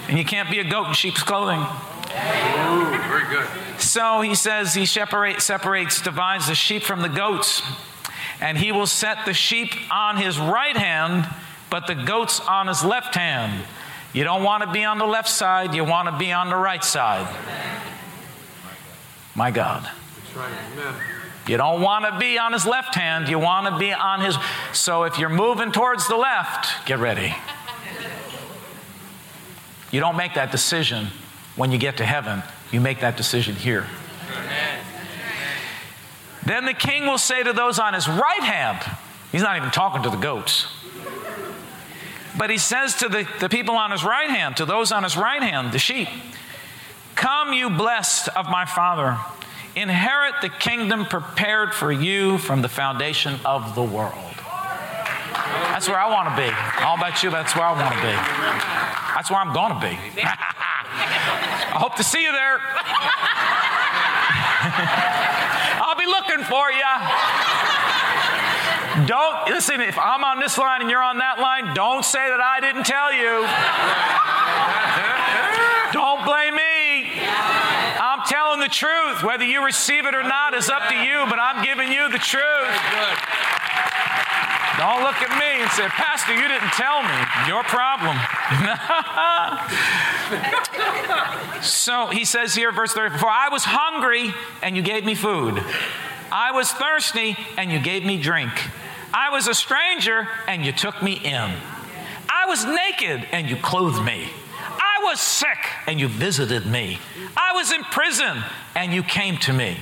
And 0.08 0.17
you 0.17 0.25
can't 0.25 0.49
be 0.49 0.60
a 0.60 0.63
goat 0.63 0.88
in 0.88 0.93
sheep's 0.93 1.23
clothing. 1.23 1.60
Ooh, 1.60 2.97
very 3.08 3.25
good. 3.30 3.47
So 3.80 4.21
he 4.21 4.36
says 4.36 4.73
he 4.73 4.86
separate, 4.86 5.41
separates, 5.41 6.02
divides 6.02 6.47
the 6.47 6.56
sheep 6.56 6.84
from 6.84 7.02
the 7.02 7.10
goats. 7.10 7.62
And 8.41 8.58
he 8.58 8.71
will 8.71 8.88
set 8.88 9.25
the 9.25 9.34
sheep 9.34 9.73
on 9.91 10.17
his 10.17 10.39
right 10.39 10.75
hand, 10.75 11.28
but 11.69 11.88
the 11.88 11.95
goats 11.95 12.39
on 12.39 12.67
his 12.67 12.84
left 12.84 13.15
hand. 13.15 13.63
You 14.13 14.23
don't 14.23 14.43
want 14.43 14.63
to 14.63 14.71
be 14.71 14.84
on 14.84 14.97
the 14.97 15.06
left 15.06 15.30
side, 15.30 15.75
you 15.75 15.84
want 15.84 16.10
to 16.10 16.17
be 16.17 16.32
on 16.32 16.49
the 16.49 16.56
right 16.56 16.84
side. 16.84 17.28
My 19.36 19.52
God. 19.52 19.84
That's 19.84 20.36
right. 20.36 20.52
Amen. 20.73 21.18
You 21.50 21.58
don't 21.58 21.82
want 21.82 22.06
to 22.06 22.16
be 22.20 22.38
on 22.38 22.54
his 22.54 22.68
left 22.68 22.94
hand, 22.94 23.28
you 23.28 23.40
want 23.40 23.66
to 23.66 23.80
be 23.80 23.92
on 23.92 24.22
his. 24.22 24.38
So 24.72 25.06
if 25.06 25.18
you're 25.18 25.30
moving 25.30 25.72
towards 25.72 26.08
the 26.08 26.16
left, 26.16 26.86
get 26.86 27.00
ready. 27.00 27.36
You 29.90 30.00
don't 30.00 30.16
make 30.16 30.36
that 30.36 30.52
decision 30.52 31.08
when 31.56 31.72
you 31.72 31.80
get 31.80 31.98
to 31.98 32.06
heaven, 32.06 32.44
you 32.72 32.80
make 32.80 33.00
that 33.00 33.18
decision 33.18 33.56
here. 33.56 33.88
Then 36.46 36.66
the 36.66 36.74
king 36.76 37.08
will 37.08 37.18
say 37.18 37.42
to 37.42 37.52
those 37.52 37.80
on 37.80 37.96
his 37.96 38.08
right 38.08 38.44
hand, 38.44 38.80
he's 39.32 39.42
not 39.42 39.58
even 39.58 39.72
talking 39.72 40.04
to 40.04 40.12
the 40.12 40.18
goats. 40.18 40.68
But 42.38 42.52
he 42.52 42.60
says 42.60 42.94
to 42.98 43.10
the, 43.10 43.28
the 43.40 43.50
people 43.50 43.76
on 43.76 43.90
his 43.90 44.04
right 44.04 44.30
hand, 44.30 44.58
to 44.58 44.66
those 44.66 44.92
on 44.92 45.02
his 45.02 45.18
right 45.18 45.42
hand, 45.42 45.72
the 45.72 45.80
sheep, 45.80 46.10
Come, 47.16 47.54
you 47.54 47.72
blessed 47.72 48.30
of 48.30 48.50
my 48.50 48.66
Father, 48.66 49.18
inherit 49.75 50.36
the 50.41 50.49
kingdom 50.49 51.05
prepared 51.05 51.73
for 51.73 51.91
you 51.91 52.38
from 52.38 52.62
the 52.62 52.69
foundation 52.69 53.39
of 53.45 53.75
the 53.75 53.84
world. 53.84 54.13
That's 55.71 55.88
where 55.88 55.99
I 55.99 56.10
want 56.10 56.29
to 56.29 56.36
be. 56.36 56.49
All 56.84 56.97
about 56.97 57.23
you, 57.23 57.29
that's 57.29 57.55
where 57.55 57.65
I 57.65 57.71
want 57.71 57.95
to 57.95 58.01
be. 58.01 58.12
That's 59.15 59.32
where 59.32 59.39
I'm 59.39 59.53
going 59.53 59.73
to 59.73 59.79
be. 59.79 59.97
I 60.23 61.77
hope 61.79 61.95
to 61.95 62.03
see 62.03 62.21
you 62.21 62.32
there. 62.32 62.60
I'll 65.82 65.95
be 65.95 66.05
looking 66.05 66.43
for 66.45 66.71
you. 66.71 66.84
Don't 69.08 69.49
listen, 69.49 69.82
if 69.82 69.97
I'm 69.97 70.23
on 70.23 70.39
this 70.39 70.55
line 70.58 70.82
and 70.82 70.89
you're 70.89 71.01
on 71.01 71.17
that 71.19 71.39
line, 71.39 71.73
don't 71.73 72.03
say 72.03 72.27
that 72.27 72.41
I 72.41 72.60
didn't 72.60 72.84
tell 72.84 73.13
you. 73.15 73.47
don't 75.93 76.25
blame 76.25 76.59
telling 78.60 78.69
the 78.69 78.74
truth. 78.74 79.24
Whether 79.24 79.45
you 79.45 79.65
receive 79.65 80.06
it 80.06 80.15
or 80.15 80.24
not 80.24 80.54
is 80.54 80.69
up 80.69 80.89
to 80.89 80.95
you, 80.95 81.26
but 81.30 81.39
I'm 81.39 81.63
giving 81.63 81.91
you 81.91 82.10
the 82.10 82.17
truth. 82.17 82.43
Don't 84.78 85.04
look 85.04 85.22
at 85.22 85.38
me 85.38 85.62
and 85.62 85.69
say, 85.72 85.88
Pastor, 85.89 86.34
you 86.34 86.48
didn't 86.48 86.72
tell 86.72 87.04
me. 87.04 87.10
Your 87.48 87.63
problem. 87.63 88.15
so 91.62 92.08
he 92.08 92.24
says 92.24 92.56
here, 92.56 92.72
verse 92.72 92.93
34 92.93 93.30
I 93.30 93.50
was 93.50 93.63
hungry 93.65 94.34
and 94.62 94.76
you 94.76 94.82
gave 94.82 95.04
me 95.04 95.15
food. 95.15 95.62
I 96.32 96.52
was 96.52 96.72
thirsty 96.72 97.36
and 97.58 97.72
you 97.72 97.80
gave 97.80 98.06
me 98.06 98.22
drink. 98.22 98.52
I 99.13 99.32
was 99.32 99.48
a 99.48 99.54
stranger 99.54 100.30
and 100.48 100.65
you 100.65 100.72
took 100.72 101.02
me 101.02 101.13
in. 101.13 101.52
I 102.30 102.45
was 102.48 102.63
naked 102.63 103.28
and 103.32 103.50
you 103.50 103.58
clothed 103.58 104.06
me. 104.06 104.30
I 105.10 105.13
was 105.13 105.22
sick 105.22 105.58
and 105.88 106.00
you 106.00 106.08
visited 106.08 106.67
me. 106.67 107.00
I 107.36 107.54
was 107.54 107.72
in 107.72 107.84
prison 107.86 108.43
and 108.76 108.93
you 108.93 109.02
came 109.02 109.38
to 109.38 109.52
me. 109.52 109.80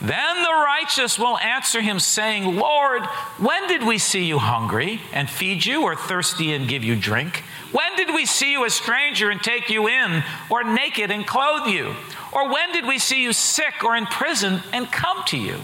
Then 0.00 0.42
the 0.44 0.62
righteous 0.64 1.18
will 1.18 1.36
answer 1.38 1.80
him, 1.80 1.98
saying, 1.98 2.54
Lord, 2.56 3.04
when 3.38 3.66
did 3.66 3.82
we 3.82 3.98
see 3.98 4.26
you 4.26 4.38
hungry 4.38 5.00
and 5.12 5.28
feed 5.28 5.66
you, 5.66 5.82
or 5.82 5.96
thirsty 5.96 6.52
and 6.52 6.68
give 6.68 6.84
you 6.84 6.94
drink? 6.94 7.42
When 7.72 7.96
did 7.96 8.14
we 8.14 8.26
see 8.26 8.52
you 8.52 8.64
a 8.64 8.70
stranger 8.70 9.28
and 9.28 9.42
take 9.42 9.70
you 9.70 9.88
in, 9.88 10.22
or 10.48 10.62
naked 10.62 11.10
and 11.10 11.26
clothe 11.26 11.66
you? 11.66 11.96
Or 12.32 12.48
when 12.48 12.72
did 12.72 12.86
we 12.86 13.00
see 13.00 13.24
you 13.24 13.32
sick 13.32 13.82
or 13.82 13.96
in 13.96 14.06
prison 14.06 14.60
and 14.72 14.90
come 14.92 15.24
to 15.26 15.36
you? 15.36 15.58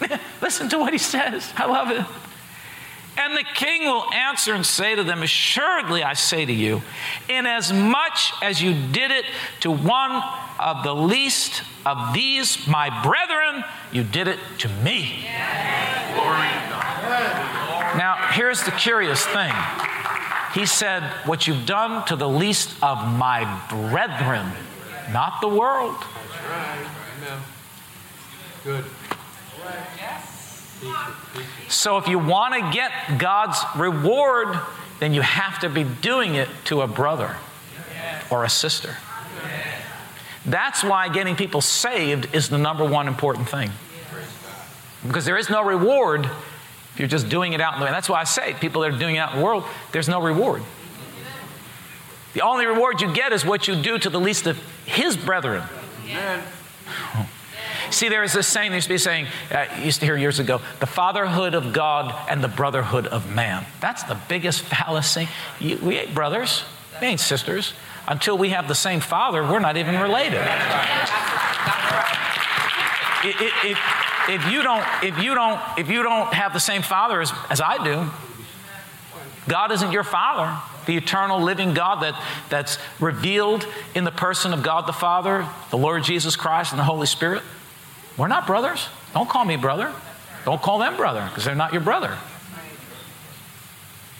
Listen 0.40 0.70
to 0.70 0.78
what 0.78 0.94
he 0.94 0.98
says. 0.98 1.52
I 1.56 1.66
love 1.66 1.90
it. 1.90 2.06
And 3.18 3.36
the 3.36 3.44
king 3.44 3.82
will 3.84 4.12
answer 4.12 4.52
and 4.52 4.64
say 4.64 4.94
to 4.94 5.02
them, 5.02 5.22
Assuredly, 5.22 6.02
I 6.02 6.12
say 6.12 6.44
to 6.44 6.52
you, 6.52 6.82
inasmuch 7.28 8.18
as 8.42 8.60
you 8.60 8.74
did 8.92 9.10
it 9.10 9.24
to 9.60 9.70
one 9.70 10.22
of 10.58 10.84
the 10.84 10.94
least 10.94 11.62
of 11.86 12.12
these, 12.12 12.66
my 12.66 13.02
brethren, 13.02 13.64
you 13.90 14.04
did 14.04 14.28
it 14.28 14.38
to 14.58 14.68
me. 14.68 15.26
Now, 17.96 18.28
here's 18.32 18.62
the 18.64 18.72
curious 18.72 19.24
thing. 19.24 19.52
He 20.52 20.66
said, 20.66 21.02
What 21.24 21.46
you've 21.46 21.66
done 21.66 22.04
to 22.06 22.16
the 22.16 22.28
least 22.28 22.74
of 22.82 22.98
my 23.16 23.44
brethren, 23.70 24.50
not 25.12 25.40
the 25.40 25.48
world. 25.48 25.96
Good. 28.64 28.84
So 31.68 31.98
if 31.98 32.08
you 32.08 32.18
want 32.18 32.54
to 32.54 32.70
get 32.72 33.18
God's 33.18 33.58
reward, 33.76 34.58
then 35.00 35.14
you 35.14 35.22
have 35.22 35.58
to 35.60 35.68
be 35.68 35.84
doing 35.84 36.34
it 36.34 36.48
to 36.66 36.82
a 36.82 36.86
brother 36.86 37.36
or 38.30 38.44
a 38.44 38.48
sister. 38.48 38.96
That's 40.44 40.84
why 40.84 41.08
getting 41.08 41.34
people 41.34 41.60
saved 41.60 42.34
is 42.34 42.48
the 42.48 42.58
number 42.58 42.84
one 42.84 43.08
important 43.08 43.48
thing. 43.48 43.70
Because 45.06 45.24
there 45.24 45.36
is 45.36 45.50
no 45.50 45.62
reward 45.62 46.26
if 46.96 47.00
you're 47.00 47.08
just 47.08 47.28
doing 47.28 47.52
it 47.52 47.60
out 47.60 47.74
in 47.74 47.80
the 47.80 47.84
world. 47.84 47.94
That's 47.94 48.08
why 48.08 48.20
I 48.20 48.24
say 48.24 48.54
people 48.54 48.80
that 48.82 48.94
are 48.94 48.98
doing 48.98 49.16
it 49.16 49.18
out 49.18 49.32
in 49.32 49.38
the 49.38 49.44
world, 49.44 49.64
there's 49.92 50.08
no 50.08 50.22
reward. 50.22 50.62
The 52.32 52.40
only 52.40 52.66
reward 52.66 53.00
you 53.00 53.12
get 53.12 53.32
is 53.32 53.44
what 53.44 53.68
you 53.68 53.76
do 53.76 53.98
to 53.98 54.08
the 54.08 54.20
least 54.20 54.46
of 54.46 54.58
his 54.84 55.16
brethren. 55.16 55.62
Amen. 56.04 56.42
See, 57.90 58.08
there 58.08 58.24
is 58.24 58.32
this 58.32 58.46
saying, 58.46 58.70
there 58.70 58.76
used 58.76 58.88
to 58.88 58.94
be 58.94 58.98
saying, 58.98 59.26
uh, 59.50 59.66
I 59.70 59.82
used 59.82 60.00
to 60.00 60.06
hear 60.06 60.16
years 60.16 60.38
ago, 60.38 60.60
the 60.80 60.86
fatherhood 60.86 61.54
of 61.54 61.72
God 61.72 62.14
and 62.28 62.42
the 62.42 62.48
brotherhood 62.48 63.06
of 63.06 63.32
man. 63.34 63.64
That's 63.80 64.02
the 64.04 64.18
biggest 64.28 64.60
fallacy. 64.64 65.28
You, 65.60 65.78
we 65.78 65.98
ain't 65.98 66.14
brothers, 66.14 66.64
we 67.00 67.08
ain't 67.08 67.20
sisters. 67.20 67.74
Until 68.08 68.38
we 68.38 68.50
have 68.50 68.68
the 68.68 68.74
same 68.74 69.00
father, 69.00 69.42
we're 69.42 69.58
not 69.58 69.76
even 69.76 69.98
related. 70.00 70.40
If, 73.24 73.40
if, 73.64 73.78
if, 74.28 74.52
you 74.52 74.62
don't, 74.62 74.84
if, 75.02 75.18
you 75.18 75.34
don't, 75.34 75.60
if 75.76 75.90
you 75.90 76.04
don't 76.04 76.32
have 76.32 76.52
the 76.52 76.60
same 76.60 76.82
father 76.82 77.20
as, 77.20 77.32
as 77.50 77.60
I 77.60 77.82
do, 77.82 78.08
God 79.48 79.72
isn't 79.72 79.92
your 79.92 80.04
father. 80.04 80.56
The 80.86 80.96
eternal 80.96 81.40
living 81.40 81.74
God 81.74 82.02
that, 82.02 82.20
that's 82.48 82.78
revealed 83.00 83.66
in 83.94 84.04
the 84.04 84.12
person 84.12 84.52
of 84.52 84.62
God 84.62 84.86
the 84.86 84.92
Father, 84.92 85.48
the 85.70 85.78
Lord 85.78 86.04
Jesus 86.04 86.36
Christ, 86.36 86.72
and 86.72 86.78
the 86.78 86.84
Holy 86.84 87.06
Spirit. 87.06 87.42
We're 88.16 88.28
not 88.28 88.46
brothers. 88.46 88.88
Don't 89.12 89.28
call 89.28 89.44
me 89.44 89.56
brother. 89.56 89.92
Don't 90.44 90.62
call 90.62 90.78
them 90.78 90.96
brother 90.96 91.24
because 91.28 91.44
they're 91.44 91.54
not 91.54 91.72
your 91.72 91.82
brother. 91.82 92.16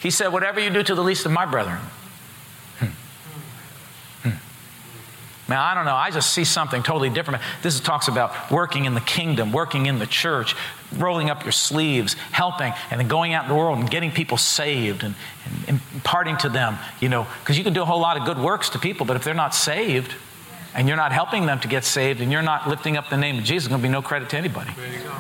He 0.01 0.11
said, 0.11 0.29
Whatever 0.33 0.61
you 0.61 0.71
do 0.71 0.83
to 0.83 0.95
the 0.95 1.03
least 1.03 1.25
of 1.25 1.33
my 1.33 1.47
brethren. 1.47 1.79
Hmm. 2.79 2.87
Hmm. 4.23 4.37
Now, 5.49 5.65
I 5.65 5.75
don't 5.75 5.85
know. 5.85 5.95
I 5.95 6.11
just 6.11 6.33
see 6.33 6.45
something 6.45 6.83
totally 6.83 7.11
different. 7.11 7.43
This 7.63 7.81
talks 7.81 8.09
about 8.09 8.51
working 8.51 8.85
in 8.85 8.95
the 8.95 9.01
kingdom, 9.01 9.53
working 9.53 9.87
in 9.87 9.99
the 9.99 10.07
church, 10.07 10.55
rolling 10.97 11.31
up 11.31 11.45
your 11.45 11.53
sleeves, 11.53 12.15
helping, 12.33 12.73
and 12.91 13.01
then 13.01 13.09
going 13.09 13.33
out 13.33 13.45
in 13.45 13.49
the 13.49 13.55
world 13.55 13.79
and 13.79 13.89
getting 13.89 14.11
people 14.11 14.37
saved 14.37 15.05
and, 15.05 15.15
and 15.67 15.81
imparting 15.95 16.37
to 16.39 16.49
them, 16.49 16.77
you 17.01 17.09
know, 17.09 17.27
because 17.41 17.57
you 17.57 17.65
can 17.65 17.73
do 17.73 17.83
a 17.83 17.87
whole 17.87 18.01
lot 18.01 18.17
of 18.17 18.25
good 18.25 18.39
works 18.39 18.71
to 18.71 18.79
people, 18.79 19.07
but 19.07 19.17
if 19.17 19.25
they're 19.25 19.35
not 19.35 19.55
saved, 19.55 20.15
and 20.77 20.87
you're 20.87 20.97
not 20.97 21.11
helping 21.11 21.47
them 21.47 21.59
to 21.61 21.69
get 21.69 21.85
saved 21.85 22.21
and 22.21 22.31
you're 22.31 22.43
not 22.43 22.69
lifting 22.69 22.99
up 22.99 23.09
the 23.09 23.17
name 23.17 23.39
of 23.39 23.45
Jesus, 23.45 23.65
there's 23.65 23.69
going 23.69 23.81
to 23.81 23.89
be 23.89 23.93
no 23.93 24.03
credit 24.03 24.29
to 24.31 24.37
anybody. 24.37 24.71
There 24.77 24.93
you 24.93 25.03
go. 25.03 25.15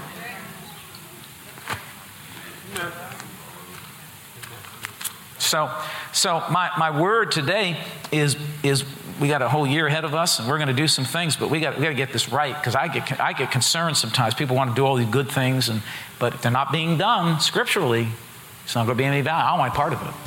So, 5.38 5.70
so 6.12 6.42
my, 6.50 6.70
my 6.76 7.00
word 7.00 7.32
today 7.32 7.78
is, 8.12 8.36
is 8.62 8.84
we 9.18 9.28
got 9.28 9.40
a 9.40 9.48
whole 9.48 9.66
year 9.66 9.86
ahead 9.86 10.04
of 10.04 10.14
us 10.14 10.38
and 10.38 10.46
we're 10.46 10.58
going 10.58 10.68
to 10.68 10.74
do 10.74 10.88
some 10.88 11.06
things, 11.06 11.36
but 11.36 11.48
we 11.48 11.60
got, 11.60 11.76
we 11.76 11.82
got 11.82 11.88
to 11.88 11.94
get 11.94 12.12
this 12.12 12.30
right 12.30 12.54
because 12.54 12.74
I 12.74 12.88
get, 12.88 13.18
I 13.18 13.32
get 13.32 13.50
concerned 13.50 13.96
sometimes. 13.96 14.34
People 14.34 14.56
want 14.56 14.70
to 14.70 14.76
do 14.76 14.84
all 14.84 14.96
these 14.96 15.08
good 15.08 15.30
things, 15.30 15.70
and, 15.70 15.80
but 16.18 16.34
if 16.34 16.42
they're 16.42 16.52
not 16.52 16.70
being 16.70 16.98
done 16.98 17.40
scripturally, 17.40 18.08
it's 18.64 18.74
not 18.74 18.84
going 18.84 18.98
to 18.98 19.02
be 19.02 19.06
any 19.06 19.22
value. 19.22 19.46
I 19.46 19.50
don't 19.50 19.58
want 19.60 19.74
part 19.74 19.92
of 19.94 20.02
it. 20.02 20.25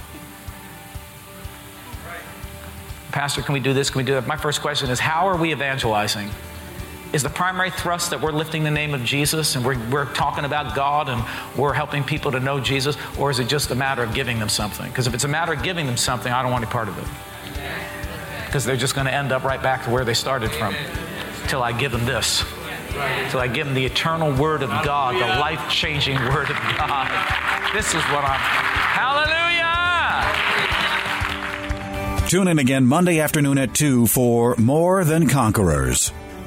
Pastor, 3.12 3.41
can 3.41 3.54
we 3.54 3.60
do 3.60 3.74
this? 3.74 3.89
Can 3.89 4.00
we 4.00 4.06
do 4.06 4.13
that? 4.13 4.28
My 4.28 4.38
first 4.38 4.62
question 4.62 4.89
is 4.89 5.00
how 5.00 5.28
are 5.28 5.38
we 5.38 5.52
evangelizing? 5.52 6.30
Is 7.12 7.24
the 7.24 7.30
primary 7.30 7.72
thrust 7.72 8.12
that 8.12 8.22
we're 8.22 8.32
lifting 8.32 8.63
the 8.63 8.69
name 8.69 8.93
of 8.93 9.04
Jesus 9.04 9.56
and 9.56 9.65
we're, 9.65 9.80
we're 9.89 10.06
talking 10.13 10.45
about 10.45 10.76
God 10.76 11.10
and 11.10 11.24
we're 11.58 11.74
helping 11.74 12.04
people 12.04 12.32
to 12.32 12.39
know 12.39 12.60
Jesus? 12.60 12.98
Or 13.17 13.32
is 13.32 13.39
it 13.39 13.48
just 13.48 13.72
a 13.72 13.76
matter 13.76 14.04
of 14.04 14.13
giving 14.13 14.38
them 14.38 14.50
something? 14.50 14.88
Because 14.88 15.08
if 15.08 15.15
it's 15.15 15.24
a 15.24 15.28
matter 15.28 15.54
of 15.54 15.63
giving 15.63 15.88
them 15.88 15.98
something, 15.98 16.32
I 16.32 16.43
don't 16.43 16.52
want 16.52 16.65
any 16.65 16.72
part 16.72 16.88
of 16.88 16.98
it. 17.00 17.06
Because 18.45 18.63
they're 18.63 18.78
just 18.78 18.93
going 18.93 19.08
to 19.08 19.13
end 19.13 19.32
up 19.32 19.43
right 19.43 19.62
back 19.62 19.86
to 19.86 19.89
where 19.89 20.06
they 20.06 20.13
started 20.13 20.52
from 20.52 20.76
till 21.48 21.63
I 21.63 21.72
give 21.72 21.91
them 21.91 22.06
this. 22.06 22.43
Till 23.32 23.39
I 23.39 23.48
give 23.48 23.65
them 23.65 23.74
the 23.74 23.86
eternal 23.86 24.32
Word 24.32 24.62
of 24.62 24.69
God, 24.69 25.15
the 25.15 25.39
life 25.39 25.67
changing 25.69 26.15
Word 26.15 26.50
of 26.50 26.58
God. 26.78 27.08
This 27.74 27.88
is 27.88 28.04
what 28.04 28.24
I'm. 28.24 28.39
Hallelujah! 28.39 29.48
Tune 32.30 32.48
in 32.48 32.60
again 32.60 32.86
Monday 32.86 33.22
afternoon 33.22 33.58
at 33.58 33.74
2 33.74 34.06
for 34.06 34.54
More 34.60 35.04
Than 35.04 35.28
Conquerors. 35.28 36.12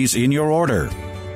in 0.00 0.32
your 0.32 0.50
order. 0.50 0.88